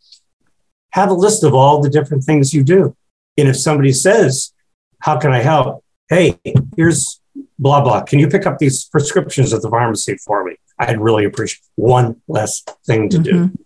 have 0.92 1.10
a 1.10 1.14
list 1.14 1.44
of 1.44 1.54
all 1.54 1.82
the 1.82 1.90
different 1.90 2.24
things 2.24 2.54
you 2.54 2.64
do. 2.64 2.96
And 3.38 3.48
if 3.48 3.58
somebody 3.58 3.94
says, 3.94 4.52
how 5.00 5.18
can 5.18 5.32
I 5.32 5.40
help? 5.40 5.86
Hey, 6.10 6.38
here's 6.76 7.21
blah, 7.62 7.80
blah. 7.82 8.02
Can 8.02 8.20
you 8.20 8.28
pick 8.28 8.46
up 8.46 8.58
these 8.58 8.86
prescriptions 8.86 9.54
at 9.54 9.62
the 9.62 9.70
pharmacy 9.70 10.18
for 10.18 10.44
me? 10.44 10.56
I'd 10.80 11.00
really 11.00 11.26
appreciate 11.26 11.62
one 11.76 12.20
less 12.28 12.64
thing 12.86 13.08
to 13.10 13.18
mm-hmm. 13.18 13.46
do. 13.48 13.66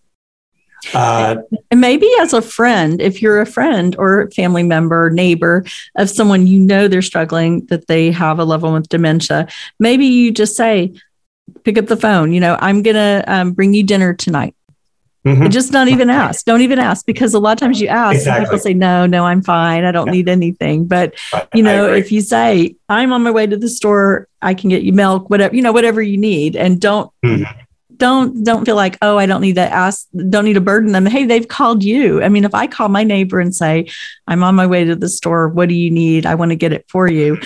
Uh, 0.93 1.37
and 1.71 1.81
maybe 1.81 2.07
as 2.19 2.33
a 2.33 2.41
friend, 2.41 3.01
if 3.01 3.21
you're 3.21 3.41
a 3.41 3.45
friend 3.45 3.95
or 3.97 4.29
family 4.35 4.61
member, 4.61 5.09
neighbor 5.09 5.65
of 5.95 6.09
someone 6.09 6.45
you 6.45 6.59
know 6.59 6.87
they're 6.87 7.01
struggling, 7.01 7.65
that 7.67 7.87
they 7.87 8.11
have 8.11 8.37
a 8.37 8.43
loved 8.43 8.63
one 8.63 8.73
with 8.73 8.89
dementia, 8.89 9.47
maybe 9.79 10.05
you 10.05 10.31
just 10.31 10.55
say, 10.55 10.93
pick 11.63 11.77
up 11.77 11.87
the 11.87 11.97
phone. 11.97 12.33
You 12.33 12.39
know, 12.39 12.57
I'm 12.59 12.83
going 12.83 12.95
to 12.95 13.23
um, 13.27 13.53
bring 13.53 13.73
you 13.73 13.83
dinner 13.83 14.13
tonight. 14.13 14.53
Mm-hmm. 15.25 15.49
Just 15.49 15.71
not 15.71 15.87
even 15.87 16.11
ask. 16.11 16.45
Don't 16.45 16.61
even 16.61 16.77
ask 16.77 17.03
because 17.05 17.33
a 17.33 17.39
lot 17.39 17.53
of 17.53 17.59
times 17.59 17.81
you 17.81 17.87
ask 17.87 18.17
exactly. 18.17 18.45
people 18.45 18.59
say, 18.59 18.73
no, 18.75 19.07
no, 19.07 19.25
I'm 19.25 19.41
fine. 19.41 19.83
I 19.83 19.91
don't 19.91 20.07
yeah. 20.07 20.13
need 20.13 20.29
anything. 20.29 20.85
But, 20.85 21.15
you 21.53 21.63
know, 21.63 21.91
if 21.91 22.11
you 22.11 22.21
say, 22.21 22.75
I'm 22.89 23.11
on 23.11 23.23
my 23.23 23.31
way 23.31 23.47
to 23.47 23.57
the 23.57 23.67
store, 23.67 24.27
I 24.43 24.53
can 24.53 24.69
get 24.69 24.83
you 24.83 24.93
milk, 24.93 25.31
whatever, 25.31 25.55
you 25.55 25.63
know, 25.63 25.71
whatever 25.71 25.99
you 25.99 26.17
need. 26.17 26.55
And 26.55 26.79
don't, 26.79 27.11
mm-hmm. 27.25 27.43
don't, 27.97 28.43
don't 28.43 28.65
feel 28.65 28.75
like, 28.75 28.99
oh, 29.01 29.17
I 29.17 29.25
don't 29.25 29.41
need 29.41 29.55
to 29.55 29.61
ask, 29.61 30.07
don't 30.29 30.45
need 30.45 30.53
to 30.53 30.61
burden 30.61 30.91
them. 30.91 31.07
Hey, 31.07 31.25
they've 31.25 31.47
called 31.47 31.83
you. 31.83 32.21
I 32.21 32.29
mean, 32.29 32.45
if 32.45 32.53
I 32.53 32.67
call 32.67 32.89
my 32.89 33.03
neighbor 33.03 33.39
and 33.39 33.55
say, 33.55 33.89
I'm 34.27 34.43
on 34.43 34.53
my 34.53 34.67
way 34.67 34.83
to 34.83 34.95
the 34.95 35.09
store, 35.09 35.47
what 35.47 35.69
do 35.69 35.75
you 35.75 35.89
need? 35.89 36.27
I 36.27 36.35
want 36.35 36.51
to 36.51 36.55
get 36.55 36.71
it 36.71 36.85
for 36.87 37.07
you. 37.07 37.39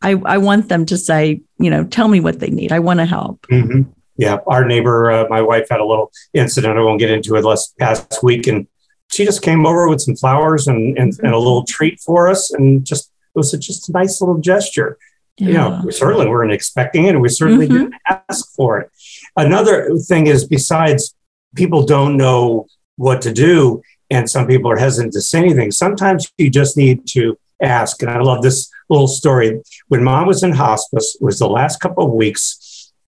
I, 0.00 0.12
I 0.24 0.38
want 0.38 0.70
them 0.70 0.86
to 0.86 0.96
say, 0.96 1.42
you 1.58 1.68
know, 1.68 1.84
tell 1.84 2.08
me 2.08 2.20
what 2.20 2.40
they 2.40 2.48
need. 2.48 2.72
I 2.72 2.78
want 2.78 3.00
to 3.00 3.06
help. 3.06 3.46
Mm-hmm 3.48 3.92
yeah, 4.16 4.38
our 4.46 4.64
neighbor, 4.64 5.10
uh, 5.10 5.26
my 5.28 5.42
wife 5.42 5.68
had 5.70 5.80
a 5.80 5.84
little 5.84 6.10
incident. 6.32 6.78
I 6.78 6.82
won't 6.82 6.98
get 6.98 7.10
into 7.10 7.36
it 7.36 7.44
last 7.44 7.76
past 7.78 8.22
week, 8.22 8.46
and 8.46 8.66
she 9.12 9.24
just 9.24 9.42
came 9.42 9.66
over 9.66 9.88
with 9.88 10.00
some 10.00 10.16
flowers 10.16 10.66
and, 10.66 10.98
and, 10.98 11.12
and 11.22 11.32
a 11.32 11.38
little 11.38 11.64
treat 11.64 12.00
for 12.00 12.28
us, 12.28 12.52
and 12.52 12.84
just 12.84 13.10
it 13.34 13.38
was 13.38 13.52
a, 13.52 13.58
just 13.58 13.88
a 13.88 13.92
nice 13.92 14.20
little 14.20 14.38
gesture. 14.38 14.98
Yeah. 15.38 15.46
You 15.46 15.52
know, 15.54 15.82
we 15.84 15.92
certainly 15.92 16.26
weren't 16.26 16.52
expecting 16.52 17.04
it, 17.04 17.10
and 17.10 17.20
we 17.20 17.28
certainly 17.28 17.66
mm-hmm. 17.66 17.90
didn't 17.90 17.94
ask 18.30 18.54
for 18.54 18.80
it. 18.80 18.90
Another 19.36 19.94
thing 19.98 20.26
is, 20.28 20.46
besides 20.46 21.14
people 21.54 21.84
don't 21.84 22.16
know 22.16 22.66
what 22.96 23.20
to 23.22 23.32
do, 23.32 23.82
and 24.10 24.30
some 24.30 24.46
people 24.46 24.70
are 24.70 24.78
hesitant 24.78 25.12
to 25.12 25.20
say 25.20 25.40
anything. 25.40 25.70
Sometimes 25.70 26.32
you 26.38 26.48
just 26.48 26.76
need 26.76 27.06
to 27.08 27.36
ask. 27.62 28.02
And 28.02 28.10
I 28.10 28.20
love 28.20 28.42
this 28.42 28.70
little 28.88 29.08
story. 29.08 29.60
When 29.88 30.04
mom 30.04 30.26
was 30.26 30.42
in 30.42 30.52
hospice, 30.52 31.16
it 31.20 31.24
was 31.24 31.38
the 31.38 31.48
last 31.48 31.80
couple 31.80 32.04
of 32.04 32.12
weeks 32.12 32.58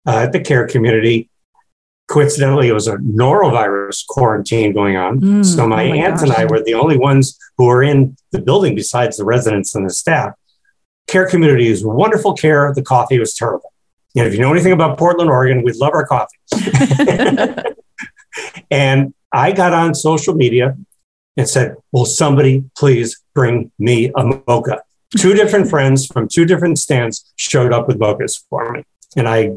uh, 0.09 0.23
at 0.23 0.33
the 0.33 0.41
care 0.41 0.67
community. 0.67 1.29
Coincidentally, 2.09 2.69
it 2.69 2.73
was 2.73 2.89
a 2.89 2.97
norovirus 2.97 4.07
quarantine 4.07 4.73
going 4.73 4.97
on. 4.97 5.21
Mm, 5.21 5.45
so 5.45 5.69
my, 5.69 5.85
oh 5.85 5.91
my 5.91 5.97
aunts 5.97 6.23
gosh. 6.23 6.31
and 6.31 6.39
I 6.39 6.47
were 6.47 6.65
the 6.65 6.73
only 6.73 6.97
ones 6.97 7.39
who 7.59 7.67
were 7.67 7.83
in 7.83 8.17
the 8.33 8.41
building 8.41 8.75
besides 8.75 9.19
the 9.19 9.27
residents 9.27 9.75
and 9.75 9.85
the 9.85 9.93
staff. 9.93 10.33
Care 11.07 11.29
community 11.29 11.69
is 11.69 11.85
wonderful 11.85 12.33
care. 12.33 12.73
The 12.75 12.83
coffee 12.83 13.19
was 13.19 13.35
terrible. 13.35 13.73
And 14.17 14.27
if 14.27 14.33
you 14.33 14.41
know 14.41 14.51
anything 14.51 14.73
about 14.73 14.97
Portland, 14.97 15.31
Oregon, 15.31 15.63
we 15.63 15.73
love 15.73 15.93
our 15.93 16.07
coffee. 16.07 16.39
and 18.71 19.13
I 19.31 19.53
got 19.53 19.75
on 19.75 19.95
social 19.95 20.35
media 20.35 20.77
and 21.37 21.47
said, 21.47 21.77
Will 21.93 22.07
somebody 22.07 22.65
please 22.77 23.23
bring 23.35 23.71
me 23.79 24.11
a 24.17 24.25
mocha? 24.47 24.81
Two 25.19 25.35
different 25.35 25.69
friends 25.69 26.07
from 26.07 26.27
two 26.27 26.47
different 26.47 26.79
stands 26.79 27.31
showed 27.37 27.73
up 27.73 27.87
with 27.87 27.99
mochas 27.99 28.43
for 28.49 28.73
me. 28.73 28.85
And 29.17 29.29
I 29.29 29.53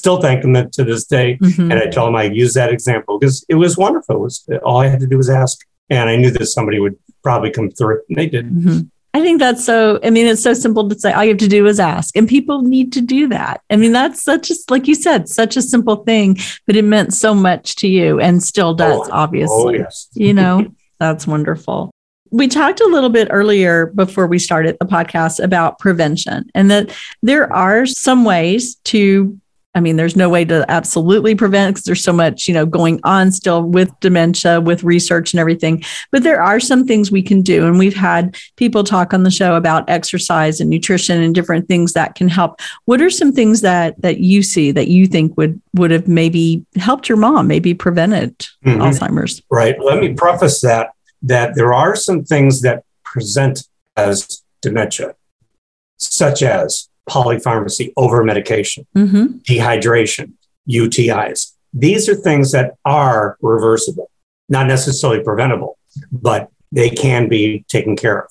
still 0.00 0.20
thank 0.20 0.42
them 0.42 0.54
to 0.76 0.84
this 0.84 1.04
day. 1.04 1.38
Mm-hmm. 1.40 1.70
And 1.70 1.74
I 1.74 1.86
tell 1.86 2.06
them 2.06 2.16
I 2.16 2.24
use 2.24 2.54
that 2.54 2.72
example 2.72 3.18
because 3.18 3.44
it 3.48 3.56
was 3.56 3.76
wonderful. 3.76 4.16
It 4.16 4.20
was 4.20 4.48
all 4.64 4.78
I 4.78 4.88
had 4.88 5.00
to 5.00 5.06
do 5.06 5.16
was 5.16 5.30
ask, 5.30 5.58
and 5.88 6.08
I 6.08 6.16
knew 6.16 6.30
that 6.30 6.46
somebody 6.46 6.80
would 6.80 6.96
probably 7.22 7.50
come 7.50 7.70
through. 7.70 8.00
And 8.08 8.16
they 8.18 8.26
did. 8.26 8.46
Mm-hmm. 8.46 8.80
I 9.12 9.20
think 9.20 9.40
that's 9.40 9.64
so. 9.64 9.98
I 10.04 10.10
mean, 10.10 10.26
it's 10.26 10.42
so 10.42 10.54
simple 10.54 10.88
to 10.88 10.98
say 10.98 11.12
all 11.12 11.24
you 11.24 11.30
have 11.30 11.38
to 11.38 11.48
do 11.48 11.66
is 11.66 11.80
ask, 11.80 12.16
and 12.16 12.28
people 12.28 12.62
need 12.62 12.92
to 12.92 13.00
do 13.00 13.28
that. 13.28 13.60
I 13.68 13.76
mean, 13.76 13.92
that's 13.92 14.22
such 14.22 14.50
a 14.50 14.54
like 14.68 14.86
you 14.86 14.94
said, 14.94 15.28
such 15.28 15.56
a 15.56 15.62
simple 15.62 15.96
thing, 16.04 16.38
but 16.66 16.76
it 16.76 16.84
meant 16.84 17.12
so 17.12 17.34
much 17.34 17.74
to 17.76 17.88
you, 17.88 18.20
and 18.20 18.42
still 18.42 18.72
does. 18.72 19.08
Oh, 19.08 19.10
obviously, 19.12 19.76
oh, 19.76 19.82
yes. 19.82 20.08
you 20.14 20.32
know, 20.32 20.66
that's 20.98 21.26
wonderful. 21.26 21.90
we 22.30 22.48
talked 22.48 22.80
a 22.80 22.86
little 22.86 23.10
bit 23.10 23.28
earlier 23.30 23.86
before 23.86 24.26
we 24.26 24.38
started 24.38 24.76
the 24.78 24.86
podcast 24.86 25.42
about 25.42 25.78
prevention 25.78 26.48
and 26.54 26.70
that 26.70 26.94
there 27.22 27.52
are 27.52 27.86
some 27.86 28.24
ways 28.24 28.76
to 28.84 29.38
I 29.74 29.80
mean, 29.80 29.96
there's 29.96 30.16
no 30.16 30.28
way 30.28 30.44
to 30.46 30.68
absolutely 30.68 31.36
prevent 31.36 31.74
because 31.74 31.84
there's 31.84 32.02
so 32.02 32.12
much, 32.12 32.48
you 32.48 32.54
know, 32.54 32.66
going 32.66 32.98
on 33.04 33.30
still 33.30 33.62
with 33.62 33.88
dementia, 34.00 34.60
with 34.60 34.82
research 34.82 35.32
and 35.32 35.38
everything. 35.40 35.84
But 36.10 36.24
there 36.24 36.42
are 36.42 36.58
some 36.58 36.86
things 36.86 37.12
we 37.12 37.22
can 37.22 37.40
do. 37.42 37.66
And 37.66 37.78
we've 37.78 37.94
had 37.94 38.36
people 38.56 38.82
talk 38.82 39.14
on 39.14 39.22
the 39.22 39.30
show 39.30 39.54
about 39.54 39.88
exercise 39.88 40.60
and 40.60 40.68
nutrition 40.68 41.22
and 41.22 41.32
different 41.32 41.68
things 41.68 41.92
that 41.92 42.16
can 42.16 42.28
help. 42.28 42.60
What 42.86 43.00
are 43.00 43.10
some 43.10 43.32
things 43.32 43.60
that 43.60 44.00
that 44.02 44.18
you 44.18 44.42
see 44.42 44.72
that 44.72 44.88
you 44.88 45.06
think 45.06 45.36
would 45.36 45.60
would 45.74 45.92
have 45.92 46.08
maybe 46.08 46.66
helped 46.74 47.08
your 47.08 47.18
mom, 47.18 47.46
maybe 47.46 47.72
prevented 47.72 48.36
mm-hmm. 48.64 48.82
Alzheimer's? 48.82 49.40
Right. 49.50 49.78
Let 49.80 50.00
me 50.00 50.14
preface 50.14 50.60
that 50.62 50.90
that 51.22 51.54
there 51.54 51.72
are 51.72 51.94
some 51.94 52.24
things 52.24 52.62
that 52.62 52.82
present 53.04 53.68
as 53.96 54.42
dementia, 54.62 55.14
such 55.96 56.42
as 56.42 56.89
polypharmacy, 57.10 57.92
over 57.96 58.22
medication, 58.22 58.86
mm-hmm. 58.96 59.38
dehydration, 59.38 60.32
UTIs. 60.68 61.52
These 61.72 62.08
are 62.08 62.14
things 62.14 62.52
that 62.52 62.74
are 62.84 63.36
reversible, 63.42 64.10
not 64.48 64.66
necessarily 64.66 65.22
preventable, 65.22 65.78
but 66.12 66.50
they 66.72 66.90
can 66.90 67.28
be 67.28 67.64
taken 67.68 67.96
care 67.96 68.22
of. 68.22 68.30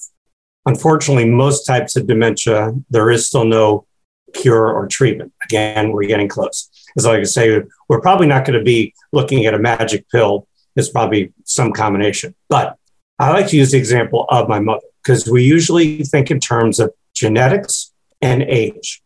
Unfortunately, 0.66 1.26
most 1.26 1.66
types 1.66 1.96
of 1.96 2.08
dementia, 2.08 2.74
there 2.90 3.10
is 3.10 3.28
still 3.28 3.46
no 3.46 3.86
cure 4.34 4.72
or 4.72 4.88
treatment. 4.88 5.34
Again, 5.46 5.92
we're 5.92 6.08
getting 6.08 6.28
close. 6.28 6.70
As 6.98 7.06
like 7.06 7.20
I 7.20 7.24
say, 7.24 7.62
we're 7.88 8.02
probably 8.02 8.28
not 8.28 8.46
going 8.46 8.58
to 8.58 8.64
be 8.64 8.94
looking 9.12 9.46
at 9.46 9.54
a 9.54 9.60
magic 9.60 10.10
pill. 10.10 10.48
It's 10.76 10.90
probably 10.90 11.34
some 11.44 11.72
combination. 11.72 12.36
But 12.48 12.78
I 13.18 13.32
like 13.32 13.48
to 13.48 13.58
use 13.58 13.72
the 13.72 13.78
example 13.78 14.26
of 14.30 14.48
my 14.48 14.60
mother 14.60 14.86
because 15.04 15.28
we 15.28 15.44
usually 15.44 16.04
think 16.04 16.32
in 16.32 16.40
terms 16.40 16.80
of 16.80 16.94
genetics 17.14 17.89
and 18.22 18.44
age. 18.44 19.02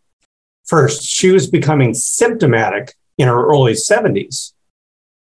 First, 0.66 1.04
she 1.04 1.32
was 1.32 1.48
becoming 1.48 1.94
symptomatic 1.94 2.94
in 3.18 3.28
her 3.28 3.46
early 3.46 3.74
70s, 3.74 4.54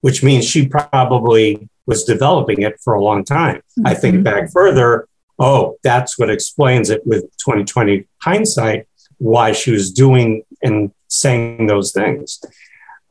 which 0.01 0.23
means 0.23 0.45
she 0.45 0.67
probably 0.67 1.69
was 1.85 2.03
developing 2.03 2.61
it 2.61 2.79
for 2.81 2.93
a 2.93 3.03
long 3.03 3.23
time. 3.23 3.57
Mm-hmm. 3.57 3.87
I 3.87 3.93
think 3.93 4.15
mm-hmm. 4.15 4.23
back 4.23 4.51
further, 4.51 5.07
oh, 5.39 5.77
that's 5.83 6.17
what 6.17 6.29
explains 6.29 6.89
it 6.89 7.05
with 7.05 7.23
2020 7.37 8.05
hindsight, 8.21 8.87
why 9.17 9.51
she 9.51 9.71
was 9.71 9.91
doing 9.91 10.43
and 10.61 10.91
saying 11.07 11.67
those 11.67 11.91
things. 11.91 12.39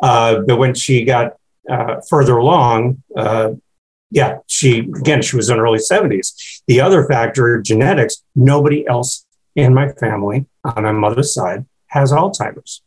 Uh, 0.02 0.40
but 0.46 0.56
when 0.56 0.74
she 0.74 1.04
got 1.04 1.36
uh, 1.70 2.00
further 2.08 2.36
along, 2.36 3.02
uh, 3.16 3.50
yeah, 4.10 4.38
she 4.46 4.80
again, 4.80 5.22
she 5.22 5.36
was 5.36 5.50
in 5.50 5.58
her 5.58 5.64
early 5.64 5.78
70s. 5.78 6.62
The 6.66 6.80
other 6.80 7.06
factor, 7.06 7.60
genetics, 7.60 8.22
nobody 8.34 8.86
else 8.86 9.24
in 9.54 9.74
my 9.74 9.92
family 9.92 10.46
on 10.64 10.82
my 10.82 10.92
mother's 10.92 11.34
side 11.34 11.66
has 11.86 12.12
Alzheimer's. 12.12 12.82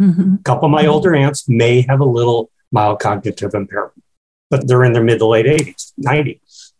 Mm-hmm. 0.00 0.36
A 0.40 0.42
couple 0.44 0.66
of 0.66 0.70
my 0.70 0.82
mm-hmm. 0.82 0.90
older 0.90 1.14
aunts 1.14 1.48
may 1.48 1.82
have 1.82 2.00
a 2.00 2.04
little 2.04 2.50
mild 2.72 3.00
cognitive 3.00 3.54
impairment, 3.54 4.02
but 4.50 4.66
they're 4.66 4.84
in 4.84 4.92
their 4.92 5.04
mid 5.04 5.18
to 5.20 5.26
late 5.26 5.46
80s, 5.46 5.92
90s. 6.00 6.72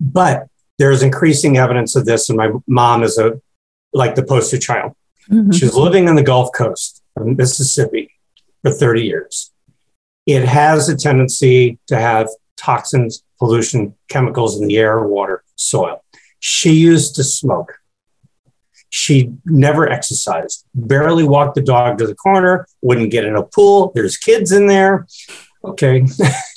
But 0.00 0.48
there's 0.78 1.02
increasing 1.02 1.58
evidence 1.58 1.94
of 1.96 2.06
this, 2.06 2.28
and 2.28 2.36
my 2.36 2.50
mom 2.66 3.02
is 3.02 3.18
a 3.18 3.40
like 3.92 4.14
the 4.14 4.24
poster 4.24 4.58
child. 4.58 4.94
Mm-hmm. 5.30 5.52
She's 5.52 5.74
living 5.74 6.08
on 6.08 6.16
the 6.16 6.22
Gulf 6.22 6.50
Coast 6.54 7.02
of 7.16 7.26
Mississippi 7.26 8.10
for 8.62 8.72
30 8.72 9.02
years. 9.02 9.52
It 10.26 10.44
has 10.44 10.88
a 10.88 10.96
tendency 10.96 11.78
to 11.88 11.96
have 11.96 12.28
toxins, 12.56 13.22
pollution, 13.38 13.94
chemicals 14.08 14.60
in 14.60 14.68
the 14.68 14.78
air, 14.78 15.02
water, 15.02 15.42
soil. 15.56 16.02
She 16.38 16.72
used 16.72 17.14
to 17.16 17.24
smoke. 17.24 17.78
She 18.94 19.32
never 19.46 19.88
exercised, 19.88 20.66
barely 20.74 21.24
walked 21.24 21.54
the 21.54 21.62
dog 21.62 21.96
to 21.96 22.06
the 22.06 22.14
corner, 22.14 22.66
wouldn't 22.82 23.10
get 23.10 23.24
in 23.24 23.34
a 23.34 23.42
pool. 23.42 23.90
There's 23.94 24.18
kids 24.18 24.52
in 24.52 24.66
there. 24.66 25.06
Okay. 25.64 26.04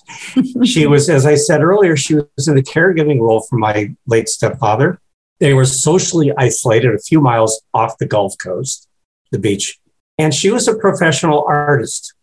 she 0.66 0.86
was, 0.86 1.10
as 1.10 1.26
I 1.26 1.36
said 1.36 1.64
earlier, 1.64 1.96
she 1.96 2.16
was 2.16 2.50
in 2.50 2.56
the 2.56 2.62
caregiving 2.62 3.22
role 3.22 3.46
for 3.50 3.58
my 3.58 3.96
late 4.06 4.28
stepfather. 4.28 5.00
They 5.40 5.54
were 5.54 5.64
socially 5.64 6.34
isolated 6.38 6.94
a 6.94 7.00
few 7.00 7.22
miles 7.22 7.62
off 7.74 7.98
the 8.00 8.06
Gulf 8.06 8.38
Coast, 8.38 8.90
the 9.32 9.40
beach. 9.40 9.80
And 10.18 10.34
she 10.34 10.52
was 10.52 10.68
a 10.68 10.76
professional 10.76 11.46
artist. 11.48 12.16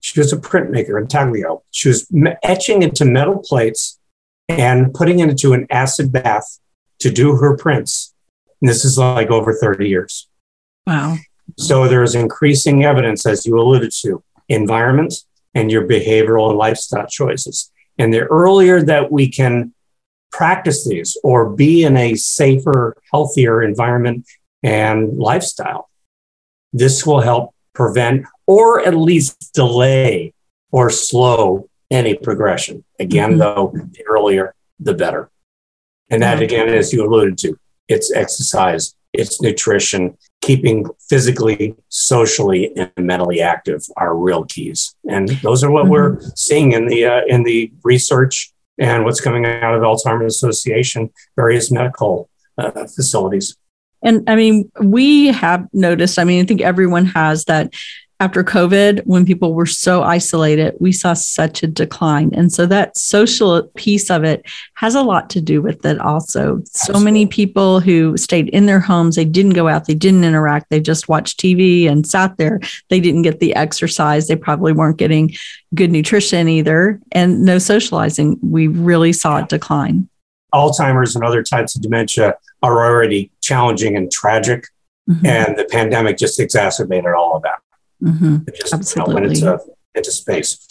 She 0.00 0.18
was 0.18 0.32
a 0.32 0.38
printmaker 0.38 0.98
intaglio. 0.98 1.62
She 1.70 1.88
was 1.88 2.10
etching 2.42 2.82
into 2.82 3.04
metal 3.04 3.42
plates 3.44 3.98
and 4.48 4.94
putting 4.94 5.20
it 5.20 5.28
into 5.28 5.52
an 5.52 5.66
acid 5.68 6.12
bath 6.12 6.58
to 7.00 7.10
do 7.10 7.36
her 7.36 7.58
prints 7.58 8.09
and 8.60 8.68
this 8.68 8.84
is 8.84 8.98
like 8.98 9.30
over 9.30 9.52
30 9.52 9.88
years. 9.88 10.28
Wow. 10.86 11.16
So 11.56 11.88
there's 11.88 12.14
increasing 12.14 12.84
evidence, 12.84 13.26
as 13.26 13.46
you 13.46 13.58
alluded 13.58 13.92
to, 14.02 14.22
environment 14.48 15.14
and 15.54 15.70
your 15.70 15.86
behavioral 15.86 16.50
and 16.50 16.58
lifestyle 16.58 17.06
choices. 17.06 17.70
And 17.98 18.12
the 18.12 18.22
earlier 18.22 18.82
that 18.82 19.10
we 19.10 19.28
can 19.28 19.74
practice 20.30 20.88
these 20.88 21.16
or 21.24 21.50
be 21.50 21.82
in 21.82 21.96
a 21.96 22.14
safer, 22.14 22.96
healthier 23.10 23.62
environment 23.62 24.26
and 24.62 25.18
lifestyle, 25.18 25.90
this 26.72 27.04
will 27.04 27.20
help 27.20 27.54
prevent 27.74 28.26
or 28.46 28.80
at 28.86 28.94
least 28.94 29.52
delay 29.54 30.32
or 30.70 30.90
slow 30.90 31.68
any 31.90 32.14
progression. 32.14 32.84
Again, 32.98 33.30
mm-hmm. 33.30 33.38
though, 33.38 33.72
the 33.74 34.04
earlier, 34.06 34.54
the 34.78 34.94
better. 34.94 35.30
And 36.08 36.22
that, 36.22 36.42
again, 36.42 36.68
as 36.68 36.92
you 36.92 37.04
alluded 37.04 37.38
to, 37.38 37.58
it's 37.90 38.12
exercise, 38.12 38.94
it's 39.12 39.42
nutrition, 39.42 40.16
keeping 40.40 40.86
physically, 41.08 41.74
socially, 41.88 42.72
and 42.76 42.90
mentally 42.96 43.40
active 43.40 43.82
are 43.96 44.16
real 44.16 44.44
keys. 44.44 44.94
And 45.08 45.28
those 45.42 45.64
are 45.64 45.70
what 45.70 45.84
mm-hmm. 45.84 45.92
we're 45.92 46.20
seeing 46.36 46.72
in 46.72 46.86
the 46.86 47.04
uh, 47.04 47.22
in 47.26 47.42
the 47.42 47.72
research 47.84 48.52
and 48.78 49.04
what's 49.04 49.20
coming 49.20 49.44
out 49.44 49.74
of 49.74 49.82
Alzheimer's 49.82 50.36
Association, 50.36 51.10
various 51.36 51.70
medical 51.70 52.30
uh, 52.56 52.86
facilities. 52.86 53.56
And 54.02 54.28
I 54.30 54.36
mean, 54.36 54.70
we 54.80 55.26
have 55.26 55.68
noticed, 55.74 56.18
I 56.18 56.24
mean, 56.24 56.42
I 56.42 56.46
think 56.46 56.62
everyone 56.62 57.04
has 57.06 57.44
that 57.44 57.74
after 58.20 58.44
COVID, 58.44 59.00
when 59.06 59.24
people 59.24 59.54
were 59.54 59.64
so 59.64 60.02
isolated, 60.02 60.74
we 60.78 60.92
saw 60.92 61.14
such 61.14 61.62
a 61.62 61.66
decline. 61.66 62.30
And 62.34 62.52
so 62.52 62.66
that 62.66 62.98
social 62.98 63.62
piece 63.76 64.10
of 64.10 64.24
it 64.24 64.44
has 64.74 64.94
a 64.94 65.02
lot 65.02 65.30
to 65.30 65.40
do 65.40 65.62
with 65.62 65.86
it 65.86 65.98
also. 65.98 66.60
So 66.66 67.00
many 67.00 67.24
people 67.26 67.80
who 67.80 68.18
stayed 68.18 68.50
in 68.50 68.66
their 68.66 68.78
homes, 68.78 69.16
they 69.16 69.24
didn't 69.24 69.54
go 69.54 69.68
out, 69.68 69.86
they 69.86 69.94
didn't 69.94 70.24
interact, 70.24 70.68
they 70.68 70.80
just 70.80 71.08
watched 71.08 71.40
TV 71.40 71.90
and 71.90 72.06
sat 72.06 72.36
there. 72.36 72.60
They 72.90 73.00
didn't 73.00 73.22
get 73.22 73.40
the 73.40 73.54
exercise. 73.54 74.28
They 74.28 74.36
probably 74.36 74.72
weren't 74.72 74.98
getting 74.98 75.34
good 75.74 75.90
nutrition 75.90 76.46
either, 76.46 77.00
and 77.12 77.42
no 77.42 77.58
socializing. 77.58 78.38
We 78.42 78.66
really 78.66 79.14
saw 79.14 79.38
it 79.38 79.48
decline. 79.48 80.10
Alzheimer's 80.52 81.14
and 81.14 81.24
other 81.24 81.42
types 81.42 81.74
of 81.74 81.80
dementia 81.80 82.34
are 82.62 82.84
already 82.84 83.30
challenging 83.40 83.96
and 83.96 84.12
tragic. 84.12 84.66
Mm-hmm. 85.08 85.26
And 85.26 85.56
the 85.56 85.64
pandemic 85.64 86.18
just 86.18 86.38
exacerbated 86.38 87.12
all 87.16 87.36
of 87.36 87.42
that. 87.42 87.60
Mm-hmm. 88.02 88.38
Just, 88.56 88.74
Absolutely. 88.74 89.14
You 89.14 89.44
know, 89.44 89.52
into, 89.52 89.60
into 89.94 90.12
space. 90.12 90.66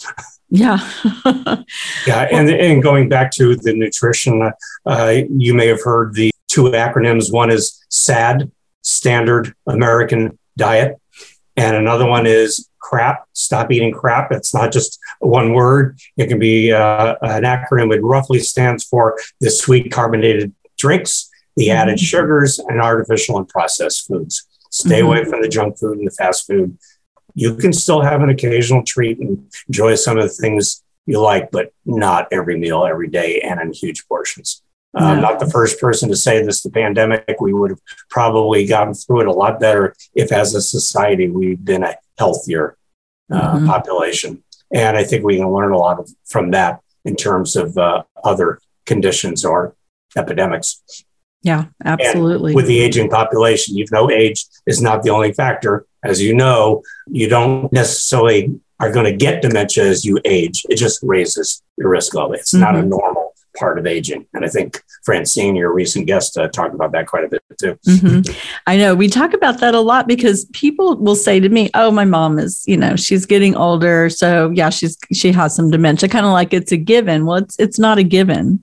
Yeah. 0.48 0.78
yeah. 2.06 2.28
And, 2.30 2.50
and 2.50 2.82
going 2.82 3.08
back 3.08 3.30
to 3.32 3.56
the 3.56 3.72
nutrition, 3.72 4.50
uh, 4.86 5.14
you 5.30 5.54
may 5.54 5.68
have 5.68 5.82
heard 5.82 6.14
the 6.14 6.30
two 6.48 6.64
acronyms. 6.64 7.32
One 7.32 7.50
is 7.50 7.84
SAD, 7.88 8.50
Standard 8.82 9.54
American 9.66 10.38
Diet, 10.56 11.00
and 11.56 11.76
another 11.76 12.06
one 12.06 12.26
is 12.26 12.68
CRAP, 12.80 13.24
Stop 13.34 13.70
Eating 13.70 13.92
Crap. 13.92 14.32
It's 14.32 14.52
not 14.52 14.72
just 14.72 14.98
one 15.20 15.52
word, 15.52 15.98
it 16.16 16.26
can 16.26 16.38
be 16.38 16.72
uh, 16.72 17.14
an 17.22 17.44
acronym. 17.44 17.94
It 17.94 18.02
roughly 18.02 18.40
stands 18.40 18.84
for 18.84 19.18
the 19.40 19.50
sweet 19.50 19.92
carbonated 19.92 20.52
drinks, 20.76 21.30
the 21.56 21.68
mm-hmm. 21.68 21.76
added 21.76 22.00
sugars, 22.00 22.58
and 22.58 22.80
artificial 22.80 23.38
and 23.38 23.48
processed 23.48 24.08
foods. 24.08 24.46
Stay 24.70 24.98
mm-hmm. 24.98 25.06
away 25.06 25.24
from 25.24 25.42
the 25.42 25.48
junk 25.48 25.78
food 25.78 25.98
and 25.98 26.06
the 26.06 26.12
fast 26.12 26.46
food 26.46 26.76
you 27.34 27.54
can 27.56 27.72
still 27.72 28.02
have 28.02 28.22
an 28.22 28.30
occasional 28.30 28.82
treat 28.84 29.18
and 29.18 29.50
enjoy 29.68 29.94
some 29.94 30.18
of 30.18 30.24
the 30.24 30.28
things 30.28 30.82
you 31.06 31.20
like, 31.20 31.50
but 31.50 31.72
not 31.84 32.28
every 32.30 32.58
meal 32.58 32.84
every 32.84 33.08
day 33.08 33.40
and 33.40 33.60
in 33.60 33.72
huge 33.72 34.06
portions. 34.06 34.62
Uh, 34.94 35.00
no. 35.00 35.06
I'm 35.06 35.20
not 35.20 35.38
the 35.38 35.50
first 35.50 35.80
person 35.80 36.08
to 36.08 36.16
say 36.16 36.44
this. 36.44 36.62
The 36.62 36.70
pandemic, 36.70 37.36
we 37.40 37.52
would 37.52 37.70
have 37.70 37.80
probably 38.08 38.66
gotten 38.66 38.94
through 38.94 39.22
it 39.22 39.26
a 39.28 39.32
lot 39.32 39.60
better 39.60 39.94
if, 40.14 40.32
as 40.32 40.54
a 40.54 40.60
society, 40.60 41.28
we'd 41.28 41.64
been 41.64 41.84
a 41.84 41.96
healthier 42.18 42.76
uh, 43.30 43.56
mm-hmm. 43.56 43.66
population. 43.66 44.42
And 44.72 44.96
I 44.96 45.04
think 45.04 45.24
we 45.24 45.36
can 45.36 45.50
learn 45.52 45.72
a 45.72 45.78
lot 45.78 45.98
of, 45.98 46.10
from 46.26 46.50
that 46.52 46.80
in 47.04 47.16
terms 47.16 47.56
of 47.56 47.78
uh, 47.78 48.02
other 48.24 48.60
conditions 48.86 49.44
or 49.44 49.74
epidemics. 50.16 50.82
Yeah, 51.42 51.66
absolutely. 51.84 52.50
And 52.50 52.56
with 52.56 52.66
the 52.66 52.80
aging 52.80 53.08
population, 53.08 53.76
you 53.76 53.86
know, 53.90 54.10
age 54.10 54.44
is 54.66 54.82
not 54.82 55.02
the 55.02 55.10
only 55.10 55.32
factor. 55.32 55.86
As 56.04 56.22
you 56.22 56.34
know, 56.34 56.82
you 57.06 57.28
don't 57.28 57.72
necessarily 57.72 58.58
are 58.80 58.90
going 58.90 59.04
to 59.04 59.16
get 59.16 59.42
dementia 59.42 59.84
as 59.84 60.04
you 60.04 60.18
age. 60.24 60.64
It 60.70 60.76
just 60.76 61.00
raises 61.02 61.62
the 61.76 61.86
risk 61.86 62.16
of 62.16 62.32
it. 62.32 62.40
It's 62.40 62.52
mm-hmm. 62.52 62.62
not 62.62 62.74
a 62.74 62.78
mm-hmm. 62.78 62.88
normal 62.88 63.34
part 63.56 63.78
of 63.78 63.86
aging. 63.86 64.26
And 64.32 64.44
I 64.44 64.48
think 64.48 64.82
Francine, 65.04 65.54
your 65.56 65.72
recent 65.72 66.06
guest, 66.06 66.38
uh, 66.38 66.48
talked 66.48 66.74
about 66.74 66.92
that 66.92 67.06
quite 67.06 67.24
a 67.24 67.28
bit 67.28 67.42
too. 67.60 67.78
Mm-hmm. 67.86 68.32
I 68.66 68.76
know 68.76 68.94
we 68.94 69.08
talk 69.08 69.34
about 69.34 69.60
that 69.60 69.74
a 69.74 69.80
lot 69.80 70.06
because 70.06 70.46
people 70.46 70.96
will 70.96 71.16
say 71.16 71.40
to 71.40 71.48
me, 71.48 71.70
"Oh, 71.74 71.90
my 71.90 72.04
mom 72.04 72.38
is, 72.38 72.64
you 72.66 72.76
know, 72.76 72.96
she's 72.96 73.26
getting 73.26 73.56
older, 73.56 74.08
so 74.08 74.50
yeah, 74.54 74.70
she's 74.70 74.96
she 75.12 75.32
has 75.32 75.54
some 75.54 75.70
dementia." 75.70 76.08
Kind 76.08 76.26
of 76.26 76.32
like 76.32 76.54
it's 76.54 76.72
a 76.72 76.76
given. 76.76 77.26
Well, 77.26 77.38
it's 77.38 77.58
it's 77.58 77.78
not 77.78 77.98
a 77.98 78.02
given, 78.02 78.62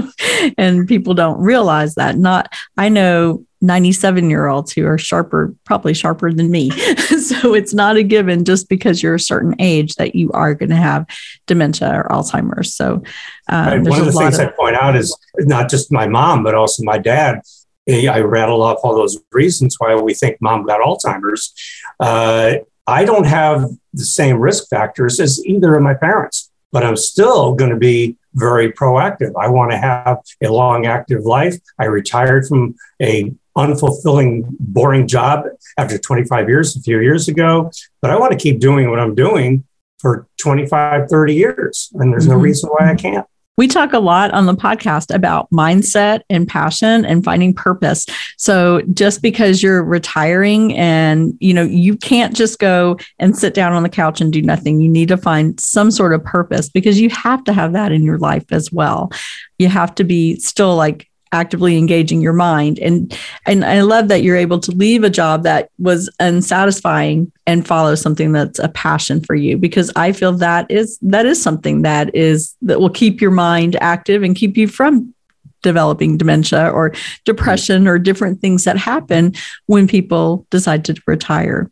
and 0.58 0.88
people 0.88 1.14
don't 1.14 1.40
realize 1.40 1.94
that. 1.94 2.18
Not 2.18 2.52
I 2.76 2.88
know 2.88 3.44
97 3.62 4.28
year 4.28 4.48
olds 4.48 4.72
who 4.72 4.84
are 4.86 4.98
sharper, 4.98 5.54
probably 5.64 5.94
sharper 5.94 6.32
than 6.32 6.50
me. 6.50 6.70
so 7.20 7.54
it's 7.54 7.72
not 7.72 7.96
a 7.96 8.02
given 8.02 8.44
just 8.44 8.68
because 8.68 9.02
you're 9.02 9.14
a 9.14 9.20
certain 9.20 9.54
age 9.58 9.94
that 9.94 10.14
you 10.14 10.30
are 10.32 10.52
going 10.52 10.68
to 10.70 10.76
have 10.76 11.06
dementia 11.46 11.88
or 11.94 12.08
Alzheimer's. 12.10 12.74
So 12.74 13.02
um, 13.48 13.66
right. 13.66 13.82
one 13.82 14.00
of 14.00 14.06
the 14.06 14.12
things 14.12 14.38
of- 14.38 14.48
I 14.48 14.52
point 14.52 14.76
out 14.76 14.96
is 14.96 15.16
not 15.38 15.70
just 15.70 15.92
my 15.92 16.06
mom, 16.08 16.42
but 16.42 16.54
also 16.54 16.82
my 16.82 16.98
dad. 16.98 17.40
I 17.88 18.20
rattle 18.20 18.62
off 18.62 18.78
all 18.84 18.94
those 18.94 19.18
reasons 19.32 19.76
why 19.78 19.94
we 19.94 20.14
think 20.14 20.36
mom 20.40 20.64
got 20.64 20.80
Alzheimer's. 20.80 21.52
Uh, 21.98 22.54
I 22.86 23.04
don't 23.04 23.26
have 23.26 23.64
the 23.92 24.04
same 24.04 24.38
risk 24.38 24.68
factors 24.68 25.20
as 25.20 25.44
either 25.46 25.74
of 25.74 25.82
my 25.82 25.94
parents, 25.94 26.50
but 26.72 26.84
I'm 26.84 26.96
still 26.96 27.54
going 27.54 27.70
to 27.70 27.76
be 27.76 28.16
very 28.34 28.72
proactive. 28.72 29.32
I 29.38 29.48
want 29.48 29.72
to 29.72 29.78
have 29.78 30.18
a 30.42 30.48
long, 30.48 30.86
active 30.86 31.24
life. 31.24 31.56
I 31.78 31.84
retired 31.84 32.46
from 32.46 32.74
a 33.00 33.32
unfulfilling, 33.56 34.44
boring 34.58 35.06
job 35.06 35.44
after 35.78 35.98
25 35.98 36.48
years, 36.48 36.76
a 36.76 36.80
few 36.80 37.00
years 37.00 37.28
ago, 37.28 37.70
but 38.00 38.10
I 38.10 38.18
want 38.18 38.32
to 38.32 38.38
keep 38.38 38.60
doing 38.60 38.90
what 38.90 38.98
I'm 38.98 39.14
doing 39.14 39.64
for 39.98 40.26
25, 40.38 41.08
30 41.08 41.34
years. 41.34 41.90
And 41.94 42.12
there's 42.12 42.26
no 42.26 42.34
mm-hmm. 42.34 42.42
reason 42.42 42.70
why 42.70 42.90
I 42.90 42.94
can't. 42.94 43.26
We 43.58 43.68
talk 43.68 43.92
a 43.92 43.98
lot 43.98 44.30
on 44.30 44.46
the 44.46 44.54
podcast 44.54 45.14
about 45.14 45.50
mindset 45.50 46.22
and 46.30 46.48
passion 46.48 47.04
and 47.04 47.22
finding 47.22 47.52
purpose. 47.52 48.06
So 48.38 48.80
just 48.94 49.20
because 49.20 49.62
you're 49.62 49.84
retiring 49.84 50.74
and 50.74 51.34
you 51.38 51.52
know 51.52 51.62
you 51.62 51.96
can't 51.98 52.34
just 52.34 52.58
go 52.58 52.96
and 53.18 53.36
sit 53.36 53.52
down 53.52 53.74
on 53.74 53.82
the 53.82 53.90
couch 53.90 54.22
and 54.22 54.32
do 54.32 54.40
nothing. 54.40 54.80
You 54.80 54.88
need 54.88 55.08
to 55.08 55.18
find 55.18 55.60
some 55.60 55.90
sort 55.90 56.14
of 56.14 56.24
purpose 56.24 56.70
because 56.70 56.98
you 56.98 57.10
have 57.10 57.44
to 57.44 57.52
have 57.52 57.74
that 57.74 57.92
in 57.92 58.04
your 58.04 58.18
life 58.18 58.50
as 58.50 58.72
well. 58.72 59.12
You 59.58 59.68
have 59.68 59.94
to 59.96 60.04
be 60.04 60.36
still 60.36 60.74
like 60.74 61.10
actively 61.32 61.78
engaging 61.78 62.20
your 62.20 62.32
mind 62.32 62.78
and 62.78 63.18
and 63.46 63.64
I 63.64 63.80
love 63.80 64.08
that 64.08 64.22
you're 64.22 64.36
able 64.36 64.60
to 64.60 64.70
leave 64.70 65.02
a 65.02 65.10
job 65.10 65.42
that 65.42 65.70
was 65.78 66.10
unsatisfying 66.20 67.32
and 67.46 67.66
follow 67.66 67.94
something 67.94 68.32
that's 68.32 68.58
a 68.58 68.68
passion 68.68 69.22
for 69.22 69.34
you 69.34 69.56
because 69.56 69.90
I 69.96 70.12
feel 70.12 70.32
that 70.34 70.70
is 70.70 70.98
that 71.02 71.26
is 71.26 71.42
something 71.42 71.82
that 71.82 72.14
is 72.14 72.54
that 72.62 72.80
will 72.80 72.90
keep 72.90 73.20
your 73.20 73.30
mind 73.30 73.76
active 73.80 74.22
and 74.22 74.36
keep 74.36 74.56
you 74.56 74.68
from 74.68 75.14
developing 75.62 76.16
dementia 76.16 76.70
or 76.70 76.92
depression 77.24 77.86
or 77.86 77.98
different 77.98 78.40
things 78.40 78.64
that 78.64 78.76
happen 78.76 79.32
when 79.66 79.86
people 79.86 80.46
decide 80.50 80.84
to 80.84 81.00
retire. 81.06 81.70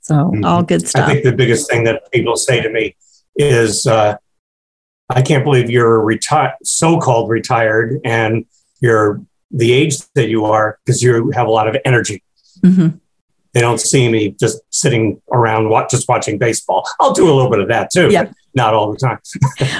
So 0.00 0.14
mm-hmm. 0.14 0.44
all 0.44 0.62
good 0.62 0.86
stuff. 0.86 1.08
I 1.08 1.12
think 1.12 1.24
the 1.24 1.32
biggest 1.32 1.70
thing 1.70 1.84
that 1.84 2.10
people 2.12 2.36
say 2.36 2.60
to 2.62 2.70
me 2.70 2.96
is 3.36 3.86
uh, 3.86 4.16
I 5.10 5.22
can't 5.22 5.44
believe 5.44 5.70
you're 5.70 6.00
retired, 6.02 6.54
so-called 6.62 7.30
retired, 7.30 8.00
and 8.04 8.46
you're 8.80 9.20
the 9.50 9.72
age 9.72 9.98
that 10.14 10.28
you 10.28 10.44
are 10.44 10.78
because 10.84 11.02
you 11.02 11.30
have 11.30 11.46
a 11.46 11.50
lot 11.50 11.68
of 11.68 11.76
energy. 11.84 12.22
Mm-hmm. 12.62 12.96
They 13.56 13.62
don't 13.62 13.80
see 13.80 14.10
me 14.10 14.36
just 14.38 14.60
sitting 14.68 15.22
around 15.32 15.70
watch, 15.70 15.90
just 15.90 16.06
watching 16.10 16.36
baseball. 16.36 16.86
I'll 17.00 17.14
do 17.14 17.24
a 17.24 17.32
little 17.32 17.50
bit 17.50 17.60
of 17.60 17.68
that 17.68 17.90
too, 17.90 18.10
yeah. 18.10 18.30
not 18.52 18.74
all 18.74 18.92
the 18.92 18.98
time. 18.98 19.18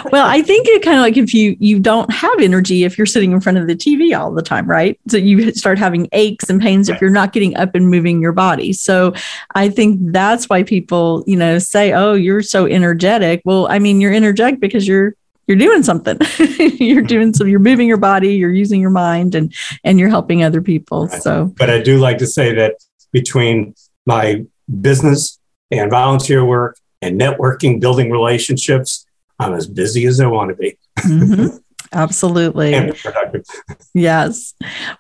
well, 0.13 0.27
I 0.27 0.41
think 0.41 0.67
it 0.67 0.83
kind 0.83 0.97
of 0.97 1.03
like 1.03 1.19
if 1.19 1.35
you 1.35 1.59
you 1.61 1.79
don't 1.79 2.11
have 2.11 2.41
energy 2.41 2.85
if 2.85 2.97
you're 2.97 3.07
sitting 3.07 3.33
in 3.33 3.41
front 3.43 3.59
of 3.59 3.67
the 3.67 3.75
TV 3.75 4.19
all 4.19 4.33
the 4.33 4.41
time, 4.41 4.67
right? 4.67 4.99
So 5.09 5.19
you 5.19 5.53
start 5.53 5.79
having 5.79 6.09
aches 6.13 6.49
and 6.49 6.59
pains 6.59 6.89
right. 6.89 6.95
if 6.95 7.03
you're 7.03 7.11
not 7.11 7.35
getting 7.35 7.55
up 7.55 7.75
and 7.75 7.91
moving 7.91 8.23
your 8.23 8.33
body. 8.33 8.73
So 8.73 9.13
I 9.55 9.69
think 9.69 9.99
that's 10.11 10.49
why 10.49 10.63
people, 10.63 11.23
you 11.27 11.37
know, 11.37 11.59
say, 11.59 11.93
"Oh, 11.93 12.15
you're 12.15 12.41
so 12.41 12.65
energetic." 12.65 13.43
Well, 13.45 13.67
I 13.71 13.79
mean, 13.79 14.01
you're 14.01 14.15
energetic 14.15 14.59
because 14.59 14.89
you're 14.89 15.17
you're 15.47 15.57
doing 15.57 15.83
something 15.83 16.17
you're 16.49 17.01
mm-hmm. 17.01 17.07
doing 17.07 17.35
some 17.35 17.49
you're 17.49 17.61
moving 17.61 17.89
your 17.89 17.97
body 17.97 18.35
you're 18.35 18.53
using 18.53 18.81
your 18.81 18.91
mind 18.91 19.35
and 19.35 19.55
and 19.85 19.99
you're 19.99 20.09
helping 20.09 20.43
other 20.43 20.61
people 20.61 21.09
so 21.09 21.53
but 21.57 21.71
i 21.71 21.81
do 21.81 21.99
like 21.99 22.19
to 22.19 22.27
say 22.27 22.55
that 22.55 22.75
between 23.13 23.75
my 24.07 24.45
business 24.81 25.39
and 25.71 25.91
volunteer 25.91 26.45
work 26.45 26.79
and 27.03 27.21
networking 27.21 27.81
building 27.81 28.11
relationships 28.11 29.07
i'm 29.39 29.55
as 29.55 29.67
busy 29.67 30.07
as 30.07 30.21
i 30.21 30.27
want 30.27 30.51
to 30.51 30.57
be 30.57 30.77
mm-hmm. 30.99 31.57
Absolutely. 31.93 32.75
And 32.75 32.95
productive. 32.95 33.45
Yes. 33.95 34.53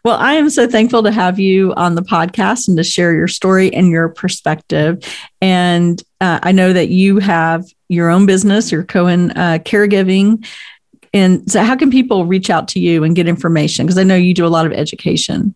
Well, 0.05 0.17
I 0.17 0.35
am 0.35 0.49
so 0.49 0.67
thankful 0.67 1.03
to 1.03 1.11
have 1.11 1.39
you 1.39 1.75
on 1.75 1.97
the 1.97 2.03
podcast 2.03 2.67
and 2.67 2.79
to 2.79 2.85
share 2.85 3.15
your 3.15 3.29
story 3.29 3.73
and 3.75 3.91
your 3.91 4.09
perspective. 4.09 5.05
And 5.43 6.03
uh, 6.21 6.41
I 6.43 6.53
know 6.53 6.73
that 6.73 6.89
you 6.89 7.19
have 7.19 7.65
your 7.89 8.09
own 8.09 8.25
business, 8.25 8.73
your 8.73 8.85
Cohen 8.85 9.33
uh, 9.33 9.59
Caregiving. 9.65 10.47
And 11.13 11.51
so, 11.51 11.63
how 11.63 11.77
can 11.77 11.91
people 11.91 12.25
reach 12.25 12.49
out 12.49 12.69
to 12.69 12.81
you 12.81 13.05
and 13.05 13.15
get 13.15 13.29
information? 13.29 13.85
Because 13.85 13.99
I 13.99 14.03
know 14.03 14.17
you 14.17 14.33
do 14.33 14.47
a 14.47 14.49
lot 14.49 14.65
of 14.65 14.73
education. 14.73 15.55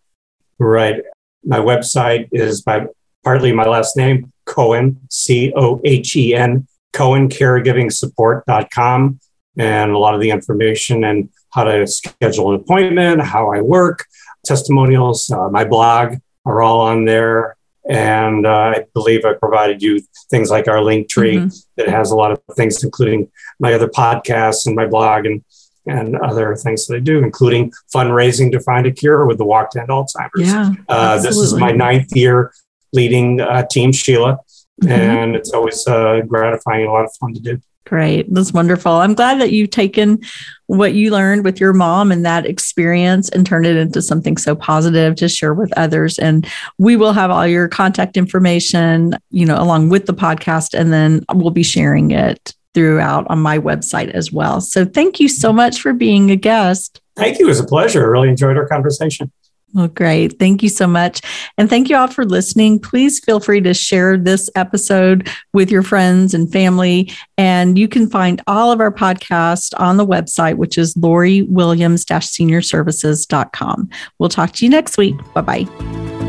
Right. 0.59 1.03
My 1.43 1.59
website 1.59 2.29
is 2.33 2.67
my 2.67 2.87
partly 3.25 3.53
my 3.53 3.65
last 3.65 3.97
name, 3.97 4.31
Cohen, 4.45 5.01
C 5.09 5.53
O 5.57 5.81
H 5.83 6.15
E 6.15 6.35
N, 6.35 6.67
Cohen 6.93 7.31
Caregiving 7.31 7.91
Support.com 7.91 9.19
and 9.57 9.93
a 9.93 9.99
lot 9.99 10.15
of 10.15 10.21
the 10.21 10.31
information 10.31 11.05
and 11.05 11.29
how 11.53 11.65
to 11.65 11.87
schedule 11.87 12.55
an 12.55 12.61
appointment, 12.61 13.23
how 13.23 13.53
I 13.53 13.61
work, 13.61 14.05
testimonials, 14.45 15.31
uh, 15.31 15.49
my 15.49 15.65
blog 15.65 16.17
are 16.47 16.63
all 16.63 16.81
on 16.81 17.05
there. 17.05 17.57
And 17.89 18.47
uh, 18.47 18.75
I 18.77 18.85
believe 18.95 19.25
I 19.25 19.35
provided 19.35 19.83
you 19.83 20.01
things 20.31 20.51
like 20.51 20.69
our 20.69 20.83
link 20.83 21.09
tree 21.09 21.37
mm-hmm. 21.37 21.49
that 21.77 21.89
has 21.89 22.11
a 22.11 22.17
lot 22.17 22.31
of 22.31 22.41
things, 22.55 22.85
including 22.85 23.31
my 23.59 23.73
other 23.73 23.89
podcasts 23.89 24.67
and 24.67 24.77
my 24.77 24.87
blog 24.87 25.27
and 25.27 25.43
and 25.87 26.15
other 26.17 26.55
things 26.57 26.87
that 26.87 26.97
I 26.97 27.01
do, 27.01 27.19
including 27.19 27.73
fundraising 27.93 28.53
to 28.53 28.61
find 28.61 28.87
a 28.87 28.93
cure 28.93 29.25
with 29.25 29.39
the 29.39 29.45
Walk 29.45 29.71
to 29.71 29.81
End 29.81 29.89
Alzheimer's. 29.89 30.47
Yeah, 30.47 30.73
uh, 30.89 31.21
this 31.21 31.37
is 31.37 31.55
my 31.55 31.73
ninth 31.73 32.15
year 32.15 32.53
leading 32.93 33.41
uh, 33.41 33.67
Team 33.67 33.91
Sheila, 33.91 34.39
mm-hmm. 34.83 34.93
and 34.93 35.35
it's 35.35 35.53
always 35.53 35.87
uh, 35.87 36.21
gratifying 36.29 36.83
and 36.83 36.91
a 36.91 36.93
lot 36.93 37.07
of 37.07 37.13
fun 37.19 37.35
to 37.35 37.41
do. 37.41 37.61
Great. 37.91 38.33
That's 38.33 38.53
wonderful. 38.53 38.93
I'm 38.93 39.15
glad 39.15 39.41
that 39.41 39.51
you've 39.51 39.71
taken 39.71 40.21
what 40.69 40.95
you 40.95 41.11
learned 41.11 41.45
with 41.45 41.59
your 41.59 41.73
mom 41.73 42.13
and 42.13 42.25
that 42.25 42.47
experience 42.47 43.29
and 43.31 43.45
turned 43.45 43.67
it 43.67 43.77
into 43.77 44.01
something 44.01 44.37
so 44.37 44.55
positive 44.55 45.17
to 45.17 45.29
share 45.29 45.55
with 45.55 45.77
others. 45.77 46.17
And 46.17 46.47
we 46.79 46.95
will 46.95 47.13
have 47.13 47.33
all 47.33 47.49
your 47.49 47.67
contact 47.67 48.17
information, 48.17 49.15
you 49.33 49.45
know, 49.45 49.61
along 49.61 49.89
with 49.89 50.07
the 50.07 50.15
podcast, 50.15 50.73
and 50.73 50.93
then 50.93 51.25
we'll 51.35 51.51
be 51.51 51.65
sharing 51.65 52.13
it 52.13 52.55
throughout 52.75 53.27
on 53.29 53.41
my 53.41 53.59
website 53.59 54.11
as 54.11 54.31
well. 54.31 54.61
So 54.61 54.85
thank 54.85 55.19
you 55.19 55.29
so 55.29 55.53
much 55.53 55.81
for 55.81 55.93
being 55.93 56.31
a 56.31 56.37
guest. 56.37 57.01
Thank 57.17 57.41
you. 57.41 57.47
It 57.47 57.49
was 57.49 57.59
a 57.59 57.67
pleasure. 57.67 58.05
I 58.05 58.07
really 58.07 58.29
enjoyed 58.29 58.57
our 58.57 58.69
conversation. 58.69 59.33
Well, 59.73 59.89
great. 59.89 60.39
Thank 60.39 60.63
you 60.63 60.69
so 60.69 60.87
much. 60.87 61.21
And 61.57 61.71
thank 61.71 61.89
you 61.89 61.97
all 61.97 62.09
for 62.09 62.25
listening. 62.25 62.81
Please 62.81 63.21
feel 63.21 63.39
free 63.39 63.61
to 63.61 63.73
share 63.73 64.17
this 64.17 64.51
episode 64.57 65.29
with 65.53 65.71
your 65.71 65.83
friends 65.83 66.35
and 66.35 66.51
family. 66.51 67.13
And 67.39 67.79
you 67.79 67.87
can 67.87 68.11
find 68.11 68.43
all 68.47 68.73
of 68.73 68.81
our 68.81 68.93
podcasts 68.93 69.73
on 69.79 69.97
the 69.97 70.07
website, 70.07 70.57
which 70.57 70.77
is 70.77 70.97
Lori 70.97 71.43
Williams 71.43 72.05
seniorservices.com. 72.05 73.89
We'll 74.19 74.29
talk 74.29 74.53
to 74.53 74.65
you 74.65 74.71
next 74.71 74.99
week. 74.99 75.15
Bye 75.35 75.41
bye. 75.43 76.20